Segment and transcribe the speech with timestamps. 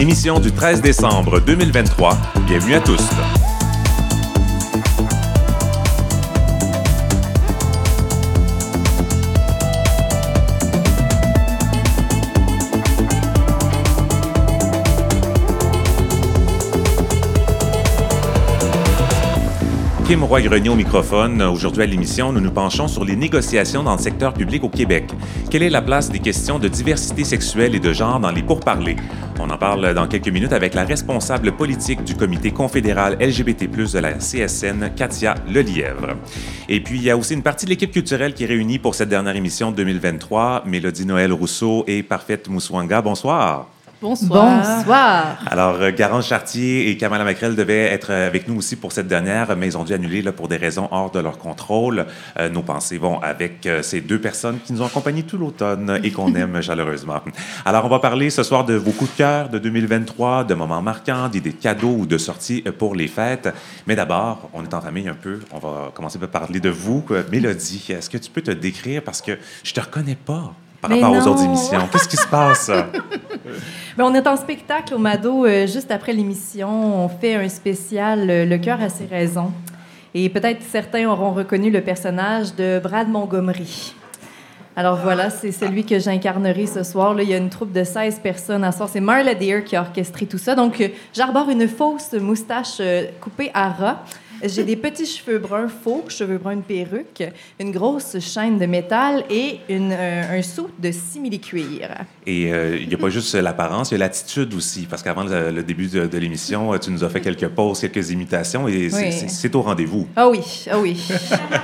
[0.00, 2.16] Émission du 13 décembre 2023.
[2.46, 3.02] Bienvenue à tous.
[20.06, 21.42] Kim Roy-Grenier au microphone.
[21.42, 25.10] Aujourd'hui à l'émission, nous nous penchons sur les négociations dans le secteur public au Québec.
[25.50, 28.96] Quelle est la place des questions de diversité sexuelle et de genre dans les pourparlers?
[29.42, 33.98] On en parle dans quelques minutes avec la responsable politique du comité confédéral LGBT+, de
[33.98, 36.16] la CSN, Katia Lelièvre.
[36.68, 38.94] Et puis, il y a aussi une partie de l'équipe culturelle qui est réunie pour
[38.94, 40.64] cette dernière émission de 2023.
[40.66, 43.00] Mélodie Noël Rousseau et Parfaite Mouswanga.
[43.00, 43.68] Bonsoir.
[44.02, 44.62] Bonsoir.
[44.62, 45.38] Bonsoir.
[45.46, 49.54] Alors, euh, Garance Chartier et Kamala Macrel devaient être avec nous aussi pour cette dernière,
[49.58, 52.06] mais ils ont dû annuler là, pour des raisons hors de leur contrôle.
[52.38, 56.00] Euh, nos pensées vont avec euh, ces deux personnes qui nous ont accompagnés tout l'automne
[56.02, 57.20] et qu'on aime chaleureusement.
[57.66, 60.80] Alors, on va parler ce soir de vos coups de cœur de 2023, de moments
[60.80, 63.50] marquants, d'idées de cadeaux ou de sorties pour les fêtes.
[63.86, 65.40] Mais d'abord, on est en famille un peu.
[65.52, 67.04] On va commencer par parler de vous.
[67.30, 69.02] Mélodie, est-ce que tu peux te décrire?
[69.02, 71.88] Parce que je te reconnais pas par Mais rapport aux autres émissions?
[71.92, 72.70] Qu'est-ce qui se passe?
[73.96, 77.04] Ben, on est en spectacle au Mado euh, juste après l'émission.
[77.04, 79.52] On fait un spécial euh, Le cœur a ses raisons.
[80.14, 83.94] Et peut-être certains auront reconnu le personnage de Brad Montgomery.
[84.76, 87.14] Alors voilà, c'est celui que j'incarnerai ce soir.
[87.14, 88.88] Là, il y a une troupe de 16 personnes à ce soir.
[88.90, 90.54] C'est Marla Deer qui a orchestré tout ça.
[90.54, 92.80] Donc, euh, j'arbore une fausse moustache
[93.20, 93.98] coupée à ras.
[94.42, 97.22] J'ai des petits cheveux bruns faux, cheveux bruns, une perruque,
[97.58, 101.88] une grosse chaîne de métal et une, euh, un saut de simili-cuir.
[102.26, 104.86] Et euh, il n'y a pas juste l'apparence, il y a l'attitude aussi.
[104.88, 107.80] Parce qu'avant le, le début de, de l'émission, euh, tu nous as fait quelques pauses,
[107.80, 109.50] quelques imitations et c'est- Oui.
[109.54, 110.08] au rendez-vous.
[110.16, 111.02] Ah oui, ah oui.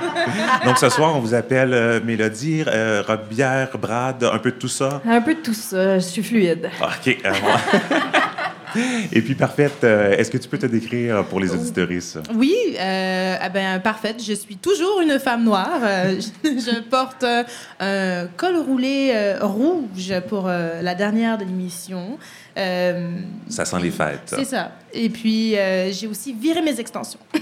[0.65, 4.67] Donc ce soir, on vous appelle euh, Mélodie, euh, Robière, Brad, un peu de tout
[4.67, 5.01] ça.
[5.05, 6.69] Un peu de tout ça, je suis fluide.
[6.81, 7.17] Ah, OK.
[9.11, 12.19] et puis, parfaite, euh, est-ce que tu peux te décrire pour les auditoristes?
[12.35, 14.23] Oui, euh, ah ben, parfaite.
[14.23, 15.79] Je suis toujours une femme noire.
[15.83, 17.43] Euh, je, je porte euh,
[17.79, 22.17] un col roulé rouge pour la dernière de l'émission.
[22.55, 24.33] Ça sent les fêtes.
[24.35, 24.71] c'est ça.
[24.99, 27.19] Et puis, euh, j'ai aussi viré mes extensions.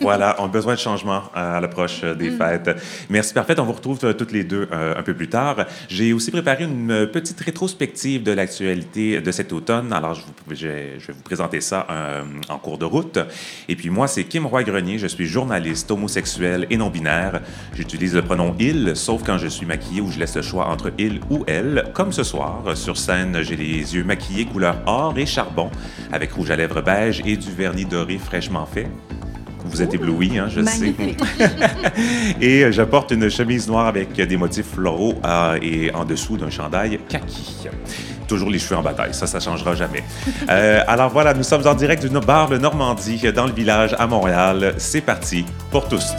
[0.00, 2.70] Voilà, on a besoin de changement euh, à l'approche euh, des fêtes.
[3.08, 3.58] Merci, parfait.
[3.58, 5.64] On vous retrouve toutes les deux un peu plus tard.
[5.88, 9.92] J'ai aussi préparé une petite rétrospective de l'actualité de cet automne.
[9.92, 10.56] Alors, je, vous- je-
[10.98, 11.86] je vais vous présenter ça
[12.48, 13.18] en cours de route.
[13.68, 14.98] Et puis, moi, c'est Kim Roy-Grenier.
[14.98, 17.40] Je suis journaliste homosexuel et non-binaire.
[17.74, 20.92] J'utilise le pronom il, sauf quand je suis maquillé ou je laisse le choix entre
[20.98, 21.84] il ou elle.
[21.94, 25.70] Comme ce soir, sur scène, j'ai les yeux maquillés couleur or et charbon,
[26.12, 28.86] avec rouge à lèvres beige et du vernis doré fraîchement fait.
[29.64, 31.18] Vous êtes ébloui, hein, je Magnifique.
[31.36, 31.50] sais.
[32.40, 36.36] et euh, je porte une chemise noire avec des motifs floraux euh, et en dessous
[36.36, 37.66] d'un chandail kaki.
[38.28, 40.04] Toujours les cheveux en bataille, ça, ça changera jamais.
[40.48, 44.06] Euh, alors voilà, nous sommes en direct d'une bar de Normandie, dans le village à
[44.06, 44.74] Montréal.
[44.78, 46.12] C'est parti pour tous.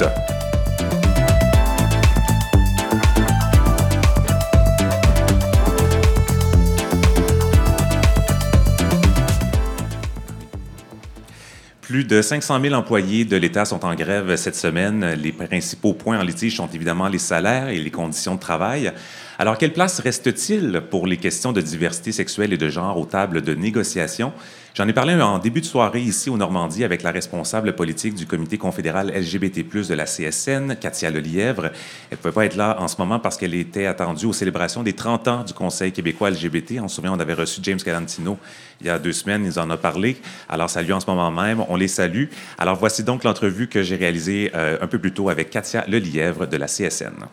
[11.98, 15.04] Plus de 500 000 employés de l'État sont en grève cette semaine.
[15.14, 18.94] Les principaux points en litige sont évidemment les salaires et les conditions de travail.
[19.40, 23.42] Alors, quelle place reste-t-il pour les questions de diversité sexuelle et de genre aux tables
[23.42, 24.32] de négociation?
[24.78, 28.28] J'en ai parlé en début de soirée ici au Normandie avec la responsable politique du
[28.28, 31.66] comité confédéral LGBT+, de la CSN, Katia Lelièvre.
[31.66, 31.72] Elle
[32.12, 34.94] ne pouvait pas être là en ce moment parce qu'elle était attendue aux célébrations des
[34.94, 36.74] 30 ans du Conseil québécois LGBT.
[36.80, 38.38] On se souvient, on avait reçu James Galantino
[38.80, 40.18] il y a deux semaines, il nous en a parlé.
[40.48, 41.64] Alors, ça a lieu en ce moment même.
[41.70, 42.26] On les salue.
[42.60, 46.46] Alors, voici donc l'entrevue que j'ai réalisée euh, un peu plus tôt avec Katia Lelièvre
[46.46, 47.26] de la CSN.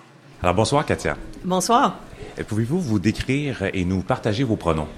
[0.43, 1.19] Alors, bonsoir, Katia.
[1.45, 1.99] Bonsoir.
[2.49, 4.89] Pouvez-vous vous décrire et nous partager vos pronoms?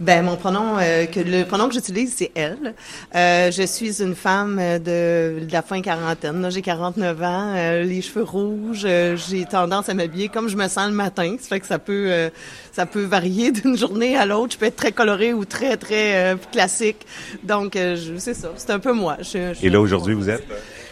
[0.00, 2.74] Ben mon pronom euh, que le pronom que j'utilise c'est elle.
[3.14, 6.48] Euh, je suis une femme de, de la fin quarantaine.
[6.50, 8.82] J'ai 49 ans, euh, les cheveux rouges.
[8.84, 11.36] euh, j'ai tendance à m'habiller comme je me sens le matin.
[11.40, 12.28] Ça fait que ça peut euh,
[12.72, 14.54] ça peut varier d'une journée à l'autre.
[14.54, 17.06] Je peux être très colorée ou très très euh, classique.
[17.44, 18.50] Donc euh, c'est ça.
[18.56, 19.16] C'est un peu moi.
[19.20, 20.44] Je, je- Et là, aujourd'hui, vous êtes?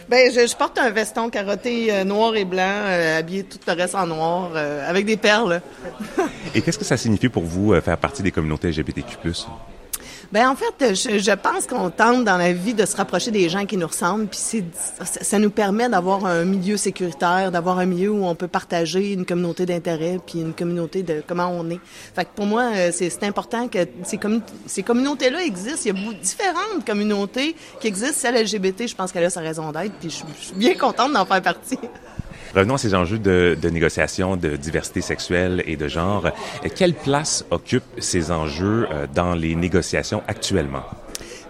[0.09, 3.95] Ben je, porte un veston carotté euh, noir et blanc, euh, habillé tout le reste
[3.95, 5.61] en noir, euh, avec des perles.
[6.53, 9.17] Et qu'est-ce que ça signifie pour vous faire partie des communautés LGBTQ+.
[10.33, 13.49] Ben en fait, je, je pense qu'on tente dans la vie de se rapprocher des
[13.49, 14.39] gens qui nous ressemblent, puis
[15.03, 19.27] ça, nous permet d'avoir un milieu sécuritaire, d'avoir un milieu où on peut partager une
[19.27, 21.79] communauté d'intérêt, puis une communauté de comment on est.
[22.15, 25.81] Fait que pour moi, euh, c'est important que ces, commu- ces communautés-là existent.
[25.85, 28.17] Il y a différentes communautés qui existent.
[28.17, 31.27] Celle LGBT, je pense qu'elle a sa raison d'être, puis je suis bien contente d'en
[31.27, 31.77] faire partie.
[32.55, 36.29] Revenons à ces enjeux de, de négociation de diversité sexuelle et de genre.
[36.75, 40.83] Quelle place occupent ces enjeux dans les négociations actuellement?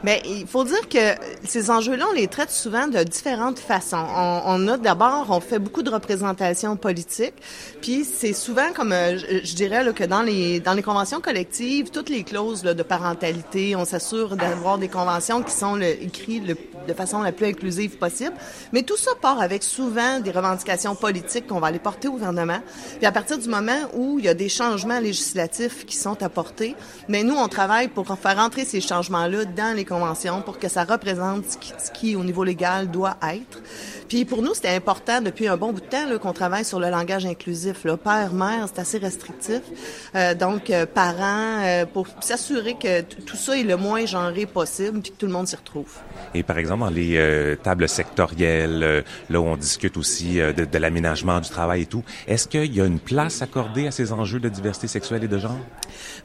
[0.04, 1.16] Mais il faut dire que
[1.46, 4.06] ces enjeux-là, on les traite souvent de différentes façons.
[4.16, 7.36] On, on a d'abord, on fait beaucoup de représentations politiques,
[7.82, 11.90] puis c'est souvent comme, euh, je, dirais là, que dans les dans les conventions collectives,
[11.90, 16.94] toutes les clauses là, de parentalité, on s'assure d'avoir des conventions qui sont écrites de
[16.94, 18.34] façon la plus inclusive possible.
[18.72, 22.60] Mais tout ça part avec souvent des revendications politiques qu'on va aller porter au gouvernement.
[22.98, 26.76] Puis à partir du moment où il y a des changements législatifs qui sont apportés,
[27.08, 29.86] mais nous on travaille pour faire entrer ces changements-là dans les
[30.46, 33.62] pour que ça représente ce qui, au niveau légal, doit être.
[34.14, 36.90] Puis pour nous, c'était important depuis un bon bout de temps qu'on travaille sur le
[36.92, 37.84] langage inclusif.
[37.84, 37.98] Là.
[37.98, 39.62] Père, mère, c'est assez restrictif.
[40.16, 45.02] Euh, donc, euh, parents, euh, pour s'assurer que tout ça est le moins genré possible
[45.02, 45.92] puis que tout le monde s'y retrouve.
[46.36, 51.40] Et par exemple, dans les tables sectorielles, là où on discute aussi de, de l'aménagement
[51.40, 54.50] du travail et tout, est-ce qu'il y a une place accordée à ces enjeux de
[54.50, 55.58] diversité sexuelle et de genre?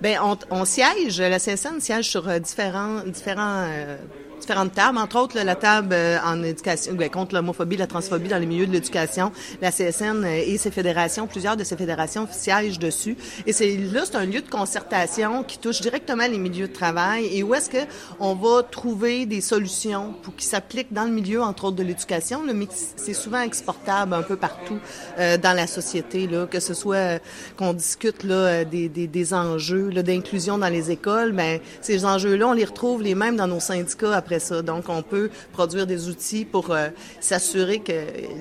[0.03, 4.28] Bien, on, on siège, la CSN siège sur différents, différents はい。
[4.39, 8.47] Différentes tables, entre autres la table euh, en éducation ben, contre l'homophobie, la transphobie dans les
[8.47, 13.17] milieux de l'éducation, la CSN euh, et ses fédérations, plusieurs de ces fédérations siègent dessus.
[13.47, 17.27] Et c'est là, c'est un lieu de concertation qui touche directement les milieux de travail
[17.33, 17.79] et où est-ce que
[18.21, 22.43] on va trouver des solutions pour qui s'appliquent dans le milieu, entre autres de l'éducation,
[22.45, 24.79] mais c'est souvent exportable un peu partout
[25.19, 27.21] euh, dans la société, là, que ce soit
[27.57, 32.49] qu'on discute là des, des, des enjeux d'inclusion dans les écoles, mais ben, ces enjeux-là,
[32.49, 34.15] on les retrouve les mêmes dans nos syndicats
[34.63, 36.89] Donc, on peut produire des outils pour euh,
[37.21, 37.93] s'assurer que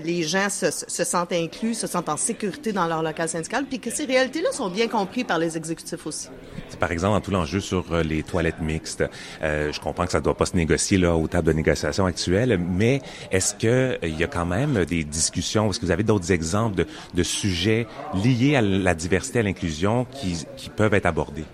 [0.04, 3.80] les gens se, se, sentent inclus, se sentent en sécurité dans leur local syndical, puis
[3.80, 6.30] que ces réalités-là sont bien comprises par les exécutifs aussi.
[6.80, 9.04] Par exemple, tout l'enjeu sur euh, les toilettes mixtes,
[9.42, 12.06] euh, je comprends que ça ne doit pas se négocier là aux tables de négociation
[12.06, 13.02] actuelles, mais
[13.32, 16.86] est-ce que il y a quand même des discussions, est-ce que vous avez d'autres exemples
[17.14, 21.46] de, sujets liés à la diversité, à l'inclusion qui peuvent être abordés?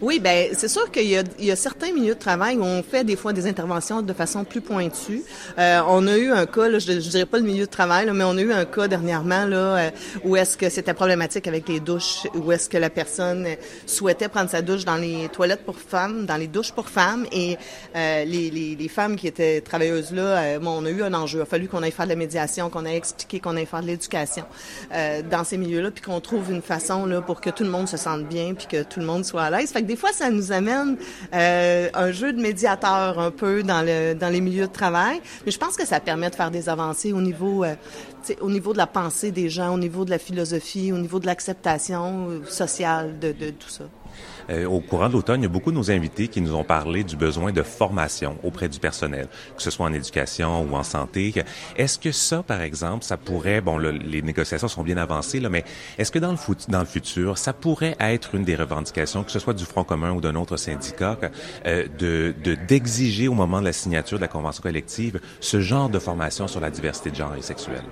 [0.00, 3.04] Oui, ben c'est sûr qu'il y, y, a certains milieux de travail où on fait
[3.04, 5.22] des fois des interventions de façon plus pointue.
[5.58, 8.06] Euh, on a eu un cas, là, je, je dirais pas le milieu de travail,
[8.06, 9.90] là, mais on a eu un cas dernièrement là euh,
[10.24, 13.46] où est-ce que c'était problématique avec les douches, où est-ce que la personne
[13.86, 17.56] souhaitait prendre sa douche dans les toilettes pour femmes, dans les douches pour femmes, et
[17.96, 21.14] euh, les, les, les, femmes qui étaient travailleuses là, euh, bon, on a eu un
[21.14, 21.38] enjeu.
[21.38, 23.82] Il a fallu qu'on aille faire de la médiation, qu'on ait expliqué, qu'on aille faire
[23.82, 24.44] de l'éducation
[24.92, 27.88] euh, dans ces milieux-là, puis qu'on trouve une façon là pour que tout le monde
[27.88, 30.52] se sente bien, puis que tout le monde soit à l'aise des fois, ça nous
[30.52, 30.96] amène
[31.34, 35.20] euh, un jeu de médiateur un peu dans le dans les milieux de travail.
[35.44, 37.74] Mais je pense que ça permet de faire des avancées au niveau euh,
[38.40, 41.26] au niveau de la pensée des gens, au niveau de la philosophie, au niveau de
[41.26, 43.84] l'acceptation euh, sociale de, de tout ça.
[44.52, 46.64] Euh, au courant de l'automne, il y a beaucoup de nos invités qui nous ont
[46.64, 50.82] parlé du besoin de formation auprès du personnel, que ce soit en éducation ou en
[50.82, 51.32] santé.
[51.76, 55.64] Est-ce que ça, par exemple, ça pourrait, bon, les négociations sont bien avancées, là, mais
[55.98, 56.38] est-ce que dans le,
[56.68, 60.12] dans le futur, ça pourrait être une des revendications, que ce soit du Front commun
[60.12, 61.18] ou d'un autre syndicat,
[61.66, 62.34] euh, de
[62.68, 66.60] d'exiger au moment de la signature de la convention collective ce genre de formation sur
[66.60, 67.84] la diversité de genre et sexuelle?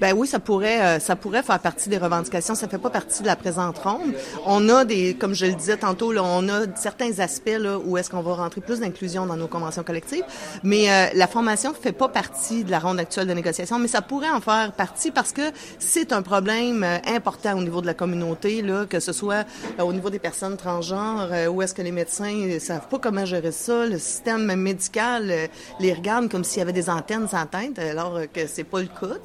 [0.00, 2.54] Ben oui, ça pourrait, euh, ça pourrait faire partie des revendications.
[2.54, 4.14] Ça fait pas partie de la présente ronde.
[4.44, 8.10] On a des, comme je le disais tantôt, on a certains aspects là, où est-ce
[8.10, 10.24] qu'on va rentrer plus d'inclusion dans nos conventions collectives,
[10.62, 14.02] mais euh, la formation fait pas partie de la ronde actuelle de négociation, mais ça
[14.02, 15.42] pourrait en faire partie parce que
[15.78, 19.46] c'est un problème euh, important au niveau de la communauté, là, que ce soit
[19.78, 23.24] euh, au niveau des personnes transgenres, où est-ce que les médecins ne savent pas comment
[23.24, 25.32] gérer ça, le système médical
[25.80, 28.86] les regarde comme s'il y avait des antennes sans tête, alors que c'est pas le
[28.86, 29.16] cas.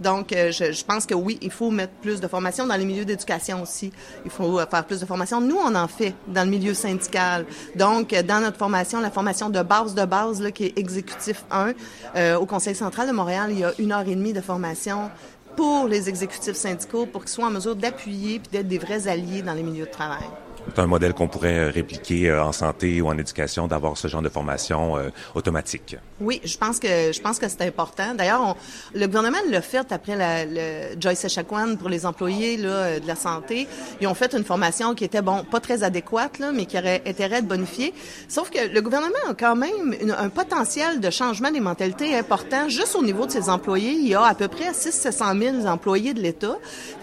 [0.00, 3.04] Donc, je, je pense que oui, il faut mettre plus de formation dans les milieux
[3.04, 3.92] d'éducation aussi.
[4.24, 5.40] Il faut faire plus de formation.
[5.40, 7.46] Nous, on en fait dans le milieu syndical.
[7.76, 11.72] Donc, dans notre formation, la formation de base de base, là, qui est exécutif 1,
[12.16, 15.10] euh, au Conseil central de Montréal, il y a une heure et demie de formation
[15.56, 19.42] pour les exécutifs syndicaux pour qu'ils soient en mesure d'appuyer puis d'être des vrais alliés
[19.42, 20.24] dans les milieux de travail.
[20.68, 24.08] C'est un modèle qu'on pourrait euh, répliquer euh, en santé ou en éducation, d'avoir ce
[24.08, 25.96] genre de formation euh, automatique.
[26.20, 28.14] Oui, je pense que je pense que c'est important.
[28.14, 28.56] D'ailleurs,
[28.94, 33.14] le gouvernement l'a fait après la, le Joyce Echaquan pour les employés là, de la
[33.14, 33.68] santé.
[34.00, 37.02] Ils ont fait une formation qui était bon, pas très adéquate là, mais qui aurait
[37.06, 37.92] intérêt de bonifier.
[38.28, 42.68] Sauf que le gouvernement a quand même un potentiel de changement des mentalités important.
[42.68, 46.14] Juste au niveau de ses employés, il y a à peu près 600 000 employés
[46.14, 46.56] de l'État.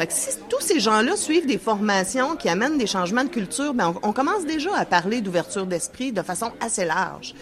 [0.10, 4.12] Si tous ces gens-là suivent des formations qui amènent des changements de culture ben, on,
[4.13, 7.34] commence déjà à parler d'ouverture d'esprit de façon assez large.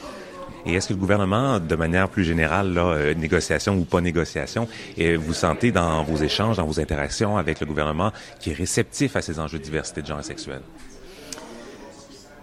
[0.65, 4.67] Et est-ce que le gouvernement, de manière plus générale, là, euh, négociation ou pas négociation,
[4.97, 9.15] et vous sentez dans vos échanges, dans vos interactions avec le gouvernement, qui est réceptif
[9.15, 10.61] à ces enjeux de diversité de genre et sexuel?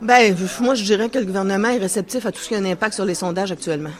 [0.00, 2.64] Ben, moi, je dirais que le gouvernement est réceptif à tout ce qui a un
[2.64, 3.92] impact sur les sondages actuellement.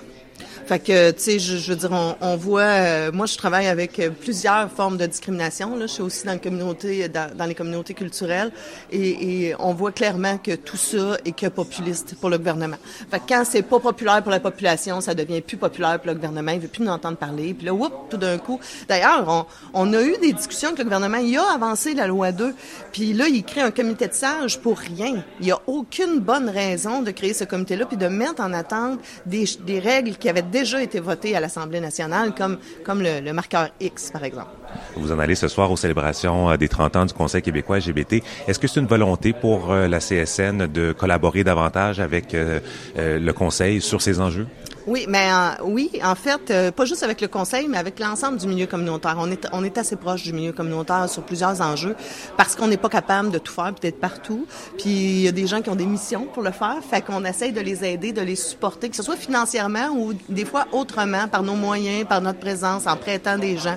[0.66, 3.68] Fait que, tu sais, je, je, veux dire, on, on voit, euh, moi, je travaille
[3.68, 5.76] avec euh, plusieurs formes de discrimination.
[5.76, 5.86] Là.
[5.86, 8.50] Je suis aussi dans, la communauté, dans, dans les communautés culturelles
[8.90, 12.78] et, et, on voit clairement que tout ça est que populiste pour le gouvernement.
[13.08, 16.14] Fait que quand c'est pas populaire pour la population, ça devient plus populaire pour le
[16.14, 16.50] gouvernement.
[16.50, 17.54] Il veut plus nous entendre parler.
[17.54, 18.58] Puis là, whoop, tout d'un coup.
[18.88, 21.18] D'ailleurs, on, on, a eu des discussions avec le gouvernement.
[21.18, 22.52] Il a avancé la loi 2.
[22.90, 25.22] Puis là, il crée un comité de sages pour rien.
[25.40, 28.98] Il y a aucune bonne raison de créer ce comité-là puis de mettre en attente
[29.26, 33.32] des, des règles qui avaient déjà été voté à l'Assemblée nationale, comme, comme le, le,
[33.32, 34.50] marqueur X, par exemple.
[34.96, 38.22] Vous en allez ce soir aux célébrations euh, des 30 ans du Conseil québécois LGBT.
[38.48, 42.60] Est-ce que c'est une volonté pour euh, la CSN de collaborer davantage avec euh,
[42.96, 44.46] le Conseil sur ces enjeux?
[44.86, 48.38] Oui, mais euh, oui, en fait, euh, pas juste avec le conseil, mais avec l'ensemble
[48.38, 49.16] du milieu communautaire.
[49.18, 51.96] On est, on est assez proche du milieu communautaire sur plusieurs enjeux
[52.36, 54.46] parce qu'on n'est pas capable de tout faire, peut-être partout.
[54.78, 57.24] Puis il y a des gens qui ont des missions pour le faire, fait qu'on
[57.24, 61.26] essaye de les aider, de les supporter, que ce soit financièrement ou des fois autrement,
[61.26, 63.76] par nos moyens, par notre présence, en prêtant des gens.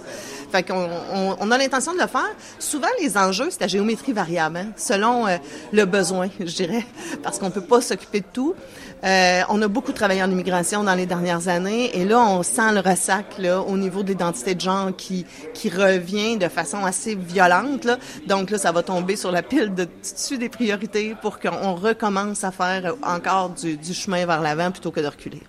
[0.52, 2.30] Fait qu'on on, on a l'intention de le faire.
[2.60, 5.38] Souvent, les enjeux, c'est la géométrie variable, hein, selon euh,
[5.72, 6.86] le besoin, je dirais,
[7.24, 8.56] parce qu'on peut pas s'occuper de tout.
[9.04, 12.74] Euh, on a beaucoup travaillé en immigration dans les dernières années et là, on sent
[12.74, 17.16] le ressac là, au niveau de l'identité de genre qui, qui revient de façon assez
[17.16, 17.86] violente.
[17.86, 17.98] Là.
[18.28, 22.44] Donc là, ça va tomber sur la pile de dessus des priorités pour qu'on recommence
[22.44, 25.42] à faire encore du, du chemin vers l'avant plutôt que de reculer.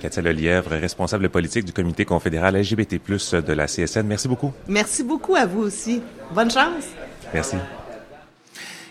[0.00, 4.02] Katia Lelièvre, responsable politique du comité confédéral LGBT+, de la CSN.
[4.04, 4.52] Merci beaucoup.
[4.66, 6.02] Merci beaucoup à vous aussi.
[6.34, 6.86] Bonne chance.
[7.32, 7.56] Merci.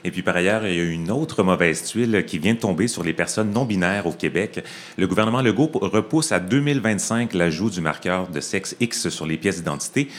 [0.03, 2.87] Et puis par ailleurs, il y a une autre mauvaise tuile qui vient de tomber
[2.87, 4.63] sur les personnes non binaires au Québec.
[4.97, 9.57] Le gouvernement Legault repousse à 2025 l'ajout du marqueur de sexe X sur les pièces
[9.57, 10.09] d'identité.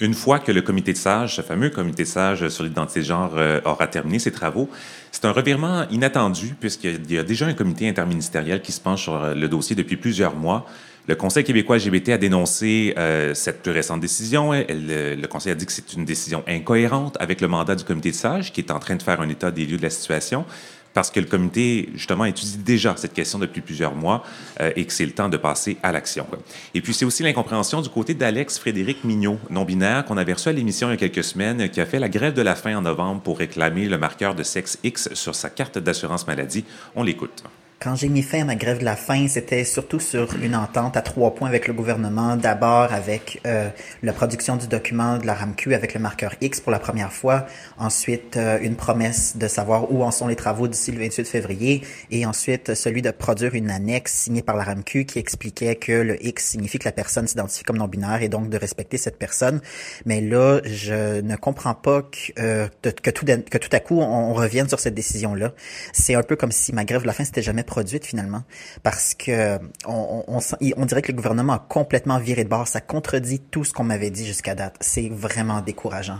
[0.00, 3.04] Une fois que le comité de sages, ce fameux comité de sages sur l'identité de
[3.04, 4.68] genre, euh, aura terminé ses travaux,
[5.10, 9.16] c'est un revirement inattendu puisqu'il y a déjà un comité interministériel qui se penche sur
[9.16, 10.66] euh, le dossier depuis plusieurs mois.
[11.08, 14.52] Le Conseil québécois LGBT a dénoncé euh, cette plus récente décision.
[14.52, 18.14] Le Conseil a dit que c'est une décision incohérente avec le mandat du comité de
[18.14, 20.44] sages qui est en train de faire un état des lieux de la situation
[20.92, 24.22] parce que le comité, justement, étudie déjà cette question depuis plusieurs mois
[24.60, 26.26] euh, et que c'est le temps de passer à l'action.
[26.74, 30.52] Et puis, c'est aussi l'incompréhension du côté d'Alex Frédéric Mignot, non-binaire, qu'on avait reçu à
[30.52, 32.82] l'émission il y a quelques semaines, qui a fait la grève de la faim en
[32.82, 36.64] novembre pour réclamer le marqueur de sexe X sur sa carte d'assurance maladie.
[36.96, 37.44] On l'écoute.
[37.80, 40.96] Quand j'ai mis fin à ma grève de la faim, c'était surtout sur une entente
[40.96, 42.34] à trois points avec le gouvernement.
[42.34, 43.68] D'abord avec euh,
[44.02, 47.46] la production du document de la RAMQ avec le marqueur X pour la première fois.
[47.78, 51.82] Ensuite, euh, une promesse de savoir où en sont les travaux d'ici le 28 février.
[52.10, 56.20] Et ensuite, celui de produire une annexe signée par la RAMQ qui expliquait que le
[56.26, 59.60] X signifie que la personne s'identifie comme non-binaire et donc de respecter cette personne.
[60.04, 63.26] Mais là, je ne comprends pas que, euh, que, tout,
[63.70, 65.52] à coup, on, on revienne sur cette décision-là.
[65.92, 68.42] C'est un peu comme si ma grève de la faim, c'était jamais produite finalement,
[68.82, 72.66] parce que on, on, dirait que le gouvernement a complètement viré de bord.
[72.66, 74.74] Ça contredit tout ce qu'on m'avait dit jusqu'à date.
[74.80, 76.18] C'est vraiment décourageant.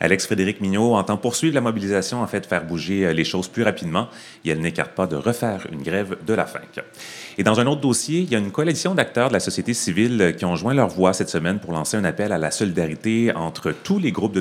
[0.00, 4.08] Alex Frédéric Mignot entend poursuivre la mobilisation en fait faire bouger les choses plus rapidement
[4.44, 6.60] et elle n'écarte pas de refaire une grève de la faim.
[7.38, 10.34] Et dans un autre dossier, il y a une coalition d'acteurs de la société civile
[10.36, 13.72] qui ont joint leur voix cette semaine pour lancer un appel à la solidarité entre
[13.72, 14.40] tous les groupes de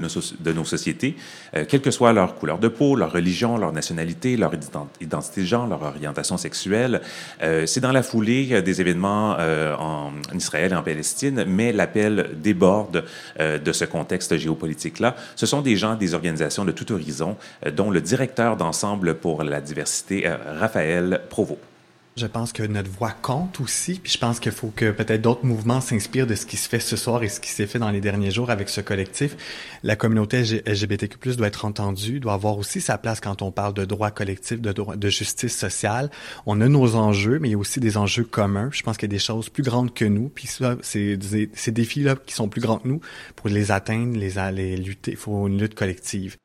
[0.53, 1.15] nos, sociétés,
[1.55, 4.51] euh, quelle que soit leur couleur de peau, leur religion, leur nationalité, leur
[4.99, 7.01] identité de genre, leur orientation sexuelle.
[7.41, 11.71] Euh, C'est dans la foulée euh, des événements euh, en Israël et en Palestine, mais
[11.71, 13.03] l'appel déborde
[13.39, 15.15] euh, de ce contexte géopolitique-là.
[15.35, 19.43] Ce sont des gens des organisations de tout horizon, euh, dont le directeur d'ensemble pour
[19.43, 20.27] la diversité,
[20.59, 21.70] Raphaël Provost.
[22.17, 25.45] Je pense que notre voix compte aussi, puis je pense qu'il faut que peut-être d'autres
[25.45, 27.89] mouvements s'inspirent de ce qui se fait ce soir et ce qui s'est fait dans
[27.89, 29.37] les derniers jours avec ce collectif.
[29.83, 33.85] La communauté LGBTQ+ doit être entendue, doit avoir aussi sa place quand on parle de
[33.85, 36.11] droits collectifs, de, droit, de justice sociale.
[36.45, 38.69] On a nos enjeux, mais il y a aussi des enjeux communs.
[38.73, 41.17] Je pense qu'il y a des choses plus grandes que nous, puis ça, c'est
[41.53, 42.99] ces défis-là qui sont plus grands que nous.
[43.37, 46.35] Pour les atteindre, les, les lutter, il faut une lutte collective.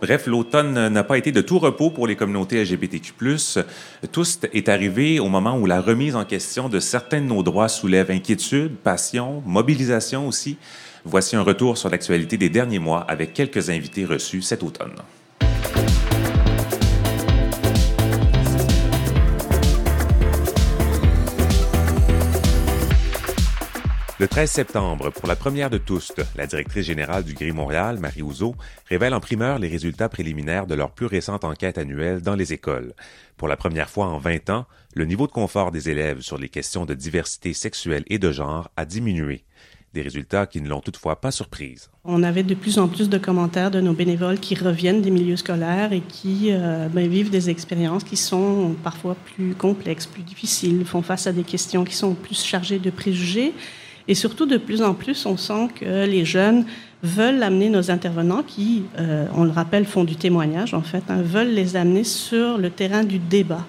[0.00, 3.12] Bref, l'automne n'a pas été de tout repos pour les communautés LGBTQ+.
[4.12, 7.68] Tout est arrivé au moment où la remise en question de certains de nos droits
[7.68, 10.56] soulève inquiétude, passion, mobilisation aussi.
[11.04, 14.94] Voici un retour sur l'actualité des derniers mois avec quelques invités reçus cet automne.
[24.20, 28.20] Le 13 septembre, pour la première de tous, la directrice générale du Gris Montréal, Marie
[28.20, 28.54] Ouzo,
[28.86, 32.92] révèle en primeur les résultats préliminaires de leur plus récente enquête annuelle dans les écoles.
[33.38, 36.50] Pour la première fois en 20 ans, le niveau de confort des élèves sur les
[36.50, 39.42] questions de diversité sexuelle et de genre a diminué.
[39.94, 41.88] Des résultats qui ne l'ont toutefois pas surprise.
[42.04, 45.38] On avait de plus en plus de commentaires de nos bénévoles qui reviennent des milieux
[45.38, 50.84] scolaires et qui euh, ben, vivent des expériences qui sont parfois plus complexes, plus difficiles,
[50.84, 53.54] font face à des questions qui sont plus chargées de préjugés.
[54.08, 56.64] Et surtout, de plus en plus, on sent que les jeunes
[57.02, 61.22] veulent amener nos intervenants qui, euh, on le rappelle, font du témoignage en fait, hein,
[61.22, 63.64] veulent les amener sur le terrain du débat.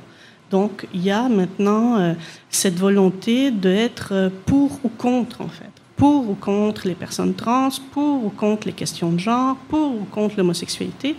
[0.49, 2.13] Donc il y a maintenant euh,
[2.49, 5.69] cette volonté d'être pour ou contre en fait.
[5.95, 10.05] Pour ou contre les personnes trans, pour ou contre les questions de genre, pour ou
[10.11, 11.15] contre l'homosexualité.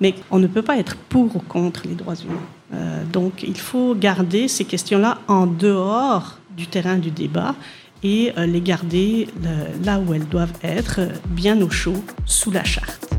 [0.00, 2.46] Mais on ne peut pas être pour ou contre les droits humains.
[2.74, 7.54] Euh, donc il faut garder ces questions-là en dehors du terrain du débat
[8.02, 9.28] et euh, les garder
[9.84, 13.10] là où elles doivent être, bien au chaud, sous la charte.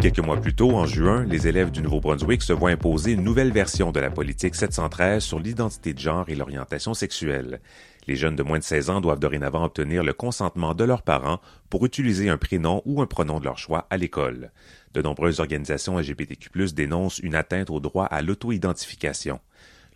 [0.00, 3.52] Quelques mois plus tôt, en juin, les élèves du Nouveau-Brunswick se voient imposer une nouvelle
[3.52, 7.60] version de la politique 713 sur l'identité de genre et l'orientation sexuelle.
[8.06, 11.38] Les jeunes de moins de 16 ans doivent dorénavant obtenir le consentement de leurs parents
[11.68, 14.52] pour utiliser un prénom ou un pronom de leur choix à l'école.
[14.94, 19.38] De nombreuses organisations LGBTQ+, dénoncent une atteinte au droit à l'auto-identification.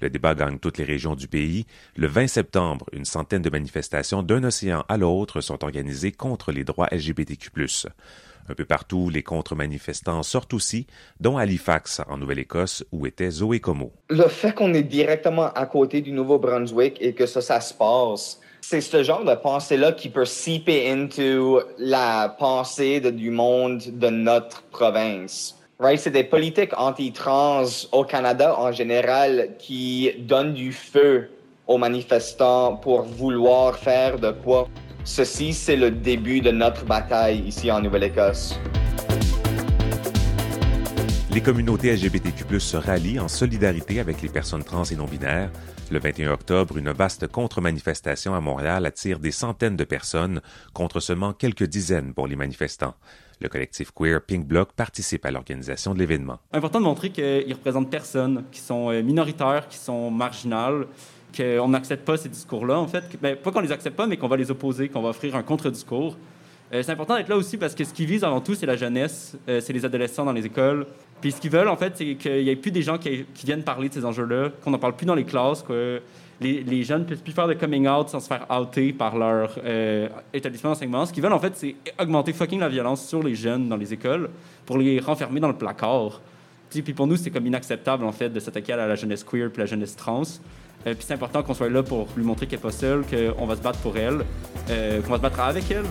[0.05, 1.65] Le débat gagne toutes les régions du pays.
[1.97, 6.63] Le 20 septembre, une centaine de manifestations d'un océan à l'autre sont organisées contre les
[6.63, 7.51] droits LGBTQ+.
[8.51, 10.87] Un peu partout, les contre-manifestants sortent aussi,
[11.21, 13.95] dont Halifax, en Nouvelle-Écosse, où était Zoé Como.
[14.11, 18.43] Le fait qu'on est directement à côté du Nouveau-Brunswick et que ça, ça se passe,
[18.61, 24.65] c'est ce genre de pensée-là qui peut seeper into la pensée du monde de notre
[24.65, 25.59] province.
[25.97, 31.31] C'est des politiques anti-trans au Canada en général qui donnent du feu
[31.67, 34.69] aux manifestants pour vouloir faire de quoi.
[35.05, 38.59] Ceci, c'est le début de notre bataille ici en Nouvelle-Écosse.
[41.31, 45.51] Les communautés LGBTQ+ se rallient en solidarité avec les personnes trans et non-binaires.
[45.91, 50.41] Le 21 octobre, une vaste contre-manifestation à Montréal attire des centaines de personnes
[50.73, 52.95] contre seulement quelques dizaines pour les manifestants.
[53.41, 56.39] Le collectif queer Pink Block participe à l'organisation de l'événement.
[56.53, 60.87] Important de montrer qu'ils représentent personnes qui sont euh, minoritaires, qui sont marginales,
[61.37, 63.05] qu'on n'accepte pas ces discours-là, en fait.
[63.21, 65.43] Ben, pas qu'on les accepte pas, mais qu'on va les opposer, qu'on va offrir un
[65.43, 66.17] contre-discours.
[66.73, 68.77] Euh, c'est important d'être là aussi parce que ce qu'ils visent avant tout, c'est la
[68.77, 70.87] jeunesse, euh, c'est les adolescents dans les écoles.
[71.21, 73.63] Puis ce qu'ils veulent, en fait, c'est qu'il n'y ait plus des gens qui, viennent
[73.63, 75.63] parler de ces enjeux-là, qu'on n'en parle plus dans les classes,
[76.41, 79.57] les, jeunes ne puissent plus faire de coming out sans se faire outer par leur
[79.65, 81.07] euh, établissement d'enseignement.
[81.07, 83.93] Ce qu'ils veulent, en fait, c'est augmenter fucking la violence sur les jeunes dans les
[83.93, 84.31] écoles
[84.67, 86.21] pour les renfermer dans le placard.
[86.71, 89.61] Puis pour nous, c'est comme inacceptable, en fait, de s'attaquer à la jeunesse queer puis
[89.61, 90.23] la jeunesse trans.
[90.87, 93.47] Euh, puis c'est important qu'on soit là pour lui montrer qu'elle n'est pas seule, qu'on
[93.47, 94.21] va se battre pour elle,
[94.71, 95.85] euh, qu'on va se battre avec elle.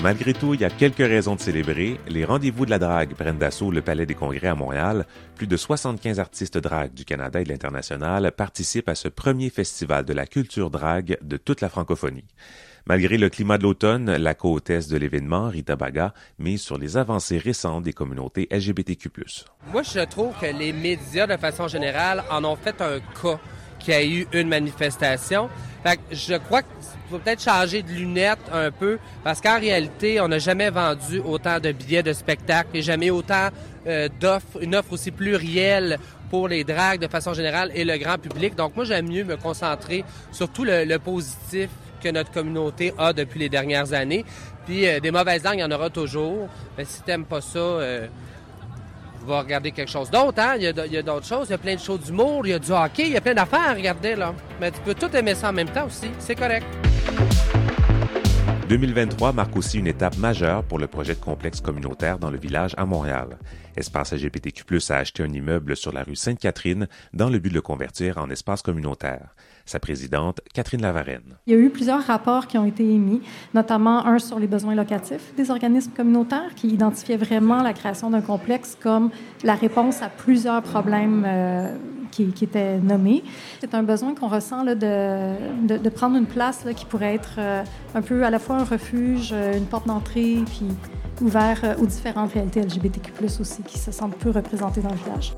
[0.00, 1.98] Malgré tout, il y a quelques raisons de célébrer.
[2.08, 5.06] Les rendez-vous de la drague prennent d'assaut le Palais des Congrès à Montréal.
[5.34, 10.04] Plus de 75 artistes drague du Canada et de l'international participent à ce premier festival
[10.04, 12.24] de la culture drague de toute la francophonie.
[12.86, 17.38] Malgré le climat de l'automne, la co-hôtesse de l'événement, Rita Baga, mise sur les avancées
[17.38, 19.10] récentes des communautés LGBTQ+.
[19.72, 23.40] Moi, je trouve que les médias, de façon générale, en ont fait un cas
[23.78, 25.48] qui a eu une manifestation.
[25.82, 26.70] Fait je crois qu'il
[27.10, 31.60] faut peut-être changer de lunettes un peu, parce qu'en réalité, on n'a jamais vendu autant
[31.60, 33.48] de billets de spectacle et jamais autant
[33.86, 35.98] euh, d'offres, une offre aussi plurielle
[36.30, 38.54] pour les dragues de façon générale et le grand public.
[38.54, 41.70] Donc moi, j'aime mieux me concentrer sur tout le positif
[42.02, 44.24] que notre communauté a depuis les dernières années.
[44.66, 46.48] Puis euh, des mauvaises langues, il y en aura toujours.
[46.76, 48.06] Mais si t'aimes pas ça, euh,
[49.28, 50.40] va regarder quelque chose d'autre.
[50.40, 50.54] Hein?
[50.56, 51.48] Il y a, d'autres choses.
[51.48, 53.20] Il y a plein de choses d'humour, il y a du hockey, il y a
[53.20, 54.16] plein d'affaires à regarder.
[54.16, 54.34] Là.
[54.60, 56.08] Mais tu peux tout aimer ça en même temps aussi.
[56.18, 56.66] C'est correct.
[58.68, 62.74] 2023 marque aussi une étape majeure pour le projet de complexe communautaire dans le village
[62.76, 63.38] à Montréal.
[63.76, 67.62] Espace LGBTQ+, a acheté un immeuble sur la rue Sainte-Catherine dans le but de le
[67.62, 69.34] convertir en espace communautaire
[69.68, 71.36] sa présidente, Catherine Lavarenne.
[71.46, 73.20] Il y a eu plusieurs rapports qui ont été émis,
[73.54, 78.20] notamment un sur les besoins locatifs des organismes communautaires qui identifiait vraiment la création d'un
[78.20, 79.10] complexe comme
[79.44, 81.76] la réponse à plusieurs problèmes euh,
[82.10, 83.22] qui, étaient nommés.
[83.60, 87.36] C'est un besoin qu'on ressent là, de, de, prendre une place là, qui pourrait être
[87.38, 87.62] euh,
[87.94, 90.66] un peu à la fois un refuge, euh, une porte d'entrée, puis
[91.20, 95.34] ouvert aux différentes réalités LGBTQ+, aussi, qui se sentent peu représentées dans le village.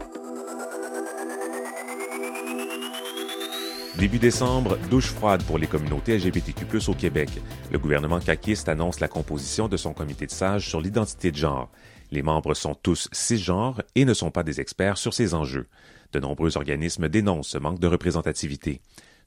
[3.98, 7.28] Début décembre, douche froide pour les communautés LGBTQ+, au Québec.
[7.70, 11.70] Le gouvernement caquiste annonce la composition de son comité de sages sur l'identité de genre.
[12.12, 15.66] Les membres sont tous cisgenres et ne sont pas des experts sur ces enjeux.
[16.12, 18.80] De nombreux organismes dénoncent ce manque de représentativité.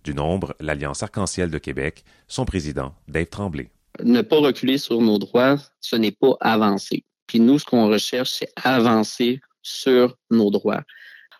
[0.04, 3.70] Du nombre, l'Alliance Arc-en-Ciel de Québec, son président, Dave Tremblay.
[4.04, 7.04] Ne pas reculer sur nos droits, ce n'est pas avancer.
[7.28, 10.84] Puis nous, ce qu'on recherche, c'est avancer sur nos droits.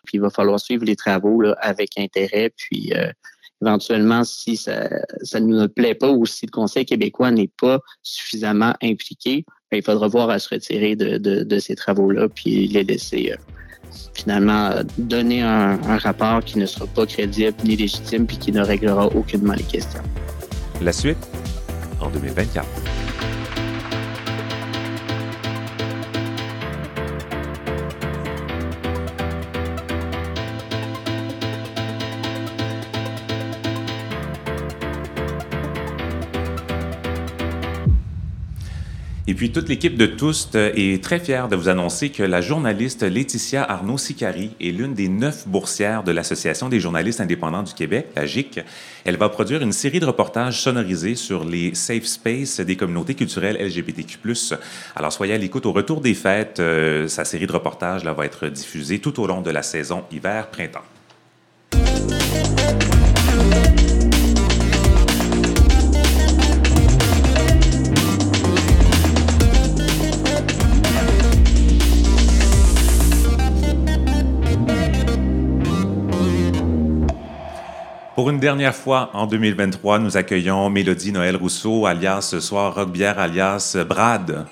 [0.04, 3.10] Puis il va falloir suivre les travaux avec intérêt, puis euh,
[3.62, 4.88] éventuellement, si ça,
[5.34, 9.82] ne nous plaît pas ou si le Conseil québécois n'est pas suffisamment impliqué, ben, il
[9.82, 13.36] faudra voir à se retirer de, de, de ces travaux-là puis les laisser euh,
[14.12, 18.60] finalement donner un, un, rapport qui ne sera pas crédible ni légitime puis qui ne
[18.60, 20.02] réglera aucunement les questions.
[20.82, 21.18] La suite
[22.00, 22.66] en 2024.
[39.34, 43.02] Et puis, toute l'équipe de Toust est très fière de vous annoncer que la journaliste
[43.02, 48.26] Laetitia Arnaud-Sicari est l'une des neuf boursières de l'Association des journalistes indépendants du Québec, la
[48.26, 48.60] GIC.
[49.04, 53.56] Elle va produire une série de reportages sonorisés sur les safe spaces des communautés culturelles
[53.60, 54.18] LGBTQ+.
[54.94, 56.60] Alors, soyez à l'écoute au retour des fêtes.
[56.60, 60.04] Euh, sa série de reportages là, va être diffusée tout au long de la saison
[60.12, 60.93] hiver-printemps.
[78.14, 83.18] Pour une dernière fois, en 2023, nous accueillons Mélodie Noël Rousseau, alias ce soir Rockbière,
[83.18, 84.46] alias Brad.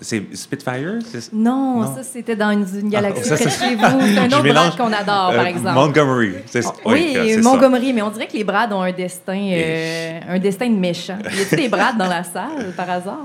[0.00, 0.98] C'est Spitfire?
[1.32, 4.00] Non, non, ça c'était dans une, une galaxie ah, près de chez vous.
[4.00, 5.74] C'est un autre Brad qu'on adore, euh, par exemple.
[5.74, 6.32] Montgomery.
[6.86, 7.92] Oui, oui Montgomery, ça.
[7.92, 11.18] mais on dirait que les Brads ont un destin, euh, un destin de méchant.
[11.22, 13.18] Y a-t-il des Brads dans la salle, par hasard?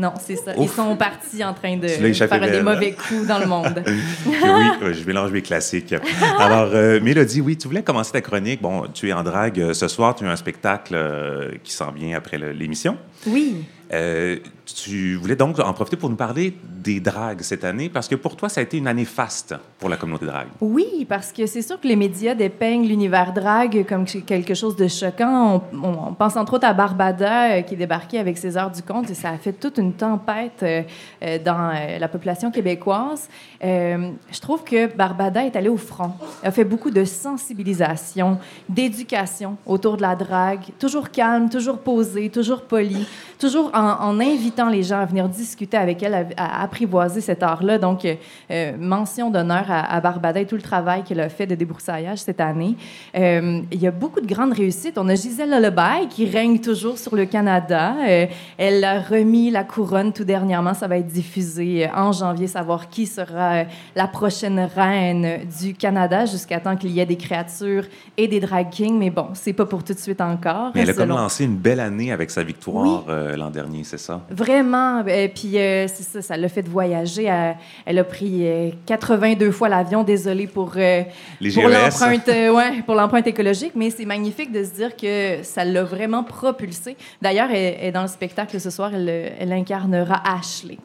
[0.00, 0.52] Non, c'est ça.
[0.58, 3.82] Ils sont partis en train de faire des mauvais coups dans le monde.
[4.26, 5.94] oui, je mélange mes classiques.
[6.38, 8.62] Alors, euh, Mélodie, oui, tu voulais commencer ta chronique.
[8.62, 11.92] Bon, tu es en drague euh, ce soir, tu as un spectacle euh, qui s'en
[11.92, 12.96] vient après l'émission.
[13.26, 13.56] Oui.
[13.92, 14.38] Euh,
[14.74, 18.36] tu voulais donc en profiter pour nous parler des dragues cette année, parce que pour
[18.36, 20.48] toi, ça a été une année faste pour la communauté drague.
[20.60, 24.88] Oui, parce que c'est sûr que les médias dépeignent l'univers drague comme quelque chose de
[24.88, 25.62] choquant.
[25.72, 29.10] On, pense entre autres à Barbada euh, qui est débarquée avec ses heures du compte
[29.10, 30.82] et ça a fait toute une tempête euh,
[31.22, 33.28] euh dans euh, la population québécoise.
[33.62, 39.96] Je trouve que Barbada est allée au front, a fait beaucoup de sensibilisation, d'éducation autour
[39.96, 43.06] de la drague, toujours calme, toujours posée, toujours polie,
[43.38, 47.78] toujours en, invitant les gens à venir discuter avec elle, à, à apprivoiser cet art-là.
[47.78, 48.04] Donc,
[48.50, 52.18] euh, mention d'honneur à, à, Barbada et tout le travail qu'elle a fait de débroussaillage
[52.18, 52.76] cette année.
[53.16, 54.98] Euh, il y a beaucoup de grandes réussites.
[54.98, 57.94] On a Gisèle Lullaby qui règne toujours sur le Canada.
[58.08, 58.26] Euh,
[58.58, 60.74] elle a remis la couronne tout dernièrement.
[60.74, 66.60] Ça va être diffusé en janvier, savoir qui sera la prochaine reine du Canada jusqu'à
[66.60, 67.84] temps qu'il y ait des créatures
[68.16, 68.98] et des drag kings.
[68.98, 70.72] Mais bon, c'est pas pour tout de suite encore.
[70.74, 73.04] Mais elle a comme lancé une belle année avec sa victoire.
[73.06, 74.20] Oui euh, l'an dernier, c'est ça?
[74.30, 74.49] Vraiment.
[75.08, 77.24] Et puis, euh, c'est ça, ça l'a fait voyager.
[77.24, 80.72] Elle, elle a pris euh, 82 fois l'avion, désolé pour,
[81.40, 86.24] l'empreinte ouais, pour l'empreinte écologique, mais c'est magnifique de se dire que ça l'a vraiment
[86.24, 86.96] propulsé.
[87.22, 90.78] D'ailleurs, elle, elle, est dans le spectacle ce soir, elle, elle incarnera Ashley.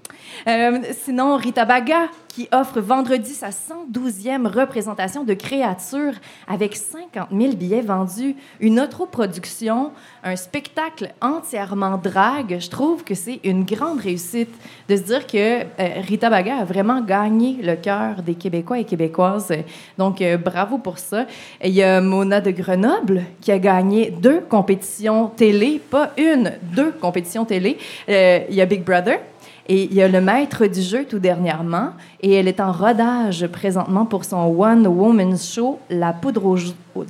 [1.03, 6.15] sinon, Rita Baga, qui offre vendredi sa 112e représentation de créatures
[6.49, 12.57] avec 50 000 billets vendus, une autoproduction, un spectacle entièrement drague.
[12.59, 14.53] Je trouve que c'est une grande réussite
[14.89, 15.65] de se dire que euh,
[16.05, 19.53] Rita Baga a vraiment gagné le cœur des Québécois et Québécoises.
[19.97, 21.27] Donc, euh, bravo pour ça.
[21.63, 26.91] Il y a Mona de Grenoble qui a gagné deux compétitions télé, pas une, deux
[26.91, 27.77] compétitions télé.
[28.09, 29.21] Euh, il y a Big Brother
[29.67, 33.47] et il y a le maître du jeu tout dernièrement, et elle est en rodage
[33.47, 36.57] présentement pour son One Woman Show, La poudre aux,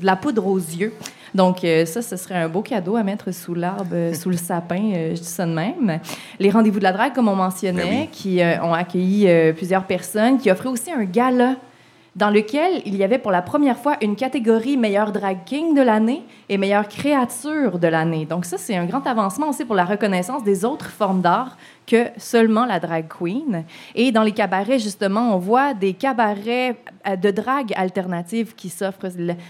[0.01, 0.93] la poudre aux yeux.
[1.33, 4.37] Donc, euh, ça, ce serait un beau cadeau à mettre sous l'arbre, euh, sous le
[4.37, 5.99] sapin, euh, je dis ça de même.
[6.39, 8.09] Les rendez-vous de la drague, comme on mentionnait, ben oui.
[8.09, 11.55] qui ont accueilli plusieurs personnes, qui offraient aussi un gala
[12.15, 15.81] dans lequel il y avait pour la première fois une catégorie meilleur drag king de
[15.81, 18.25] l'année et meilleure créature de l'année.
[18.25, 22.07] Donc ça, c'est un grand avancement aussi pour la reconnaissance des autres formes d'art que
[22.17, 23.65] seulement la drag queen.
[23.95, 26.77] Et dans les cabarets, justement, on voit des cabarets
[27.21, 29.07] de drague alternative qui s'offrent.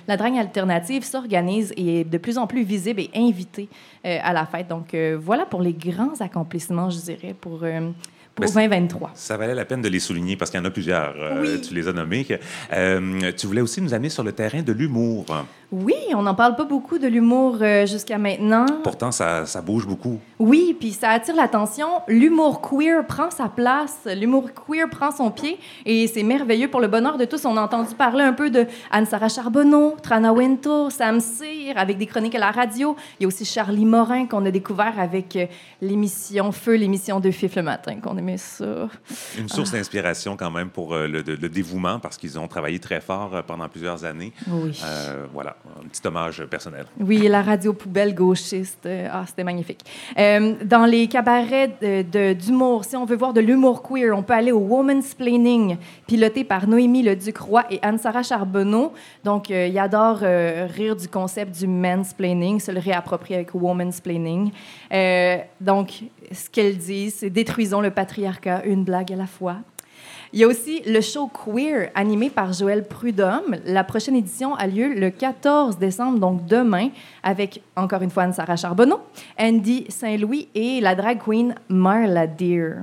[0.07, 3.69] La drague alternative s'organise et est de plus en plus visible et invitée
[4.05, 4.67] euh, à la fête.
[4.67, 7.59] Donc euh, voilà pour les grands accomplissements, je dirais, pour...
[7.63, 7.91] Euh,
[8.35, 9.11] pour 2023.
[9.15, 11.15] Ça valait la peine de les souligner parce qu'il y en a plusieurs.
[11.15, 11.47] Oui.
[11.47, 12.27] Euh, tu les as nommés.
[12.73, 15.25] Euh, tu voulais aussi nous amener sur le terrain de l'humour.
[15.71, 18.65] Oui, on n'en parle pas beaucoup de l'humour euh, jusqu'à maintenant.
[18.83, 20.19] Pourtant, ça, ça, bouge beaucoup.
[20.39, 21.87] Oui, puis ça attire l'attention.
[22.07, 26.87] L'humour queer prend sa place, l'humour queer prend son pied, et c'est merveilleux pour le
[26.87, 27.45] bonheur de tous.
[27.45, 32.05] On a entendu parler un peu de Anne-Sara Charbonneau, Trana Wintour, Sam Cyr, avec des
[32.05, 32.95] chroniques à la radio.
[33.19, 35.37] Il y a aussi Charlie Morin qu'on a découvert avec
[35.81, 38.87] l'émission Feu, l'émission de FIF le matin, qu'on aimait ça.
[39.37, 39.77] Une source ah.
[39.77, 43.41] d'inspiration quand même pour euh, le, le, dévouement, parce qu'ils ont travaillé très fort euh,
[43.41, 44.33] pendant plusieurs années.
[44.47, 44.79] Oui.
[44.83, 45.54] Euh, voilà.
[45.83, 46.85] Un petit hommage personnel.
[46.99, 48.87] Oui, la radio poubelle gauchiste.
[49.11, 49.81] ah, c'était magnifique.
[50.17, 51.71] Euh, dans les cabarets
[52.35, 56.43] d'humour, si on veut voir de l'humour queer, on peut aller au Woman's Planning, piloté
[56.43, 58.93] par Noémie Le Ducroix et Anne-Sara Charbonneau.
[59.23, 64.01] Donc, euh, ils adorent euh, rire du concept du mansplaining, se le réapproprier avec Woman's
[64.01, 64.51] Planning.
[64.91, 69.57] Euh, donc, ce qu'elles disent, c'est détruisons le patriarcat, une blague à la fois.
[70.35, 73.55] Il y a aussi le show Queer, animé par Joël Prudhomme.
[73.65, 76.89] La prochaine édition a lieu le 14 décembre, donc demain,
[77.23, 78.99] avec, encore une fois, Anne-Sara Charbonneau,
[79.39, 82.79] Andy Saint-Louis et la drag queen Marla Deer.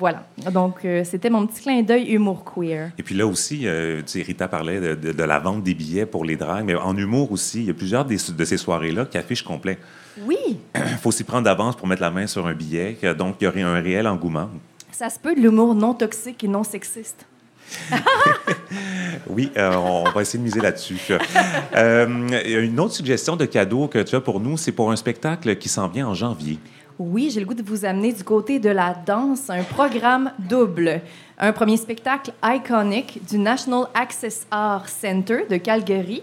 [0.00, 0.26] Voilà.
[0.52, 2.90] Donc, euh, c'était mon petit clin d'œil humour queer.
[2.98, 5.74] Et puis là aussi, euh, tu sais, Rita parlait de, de- de la vente des
[5.74, 8.56] billets pour les dragues, mais en humour aussi, il y a plusieurs des- de ces
[8.56, 9.78] soirées-là qui affichent complet.
[10.26, 10.36] Oui,
[10.74, 13.46] Il faut s'y prendre d'avance pour mettre la main sur un billet, donc il y
[13.46, 14.48] aurait un réel engouement.
[14.96, 17.26] Ça se peut de l'humour non toxique et non sexiste.
[19.28, 20.98] Oui, euh, on va essayer de miser là-dessus.
[21.74, 22.06] Euh,
[22.62, 25.68] une autre suggestion de cadeau que tu as pour nous, c'est pour un spectacle qui
[25.68, 26.58] s'en vient en janvier.
[26.98, 31.02] Oui, j'ai le goût de vous amener du côté de la danse, un programme double.
[31.38, 36.22] Un premier spectacle iconique du National Access Art Center de Calgary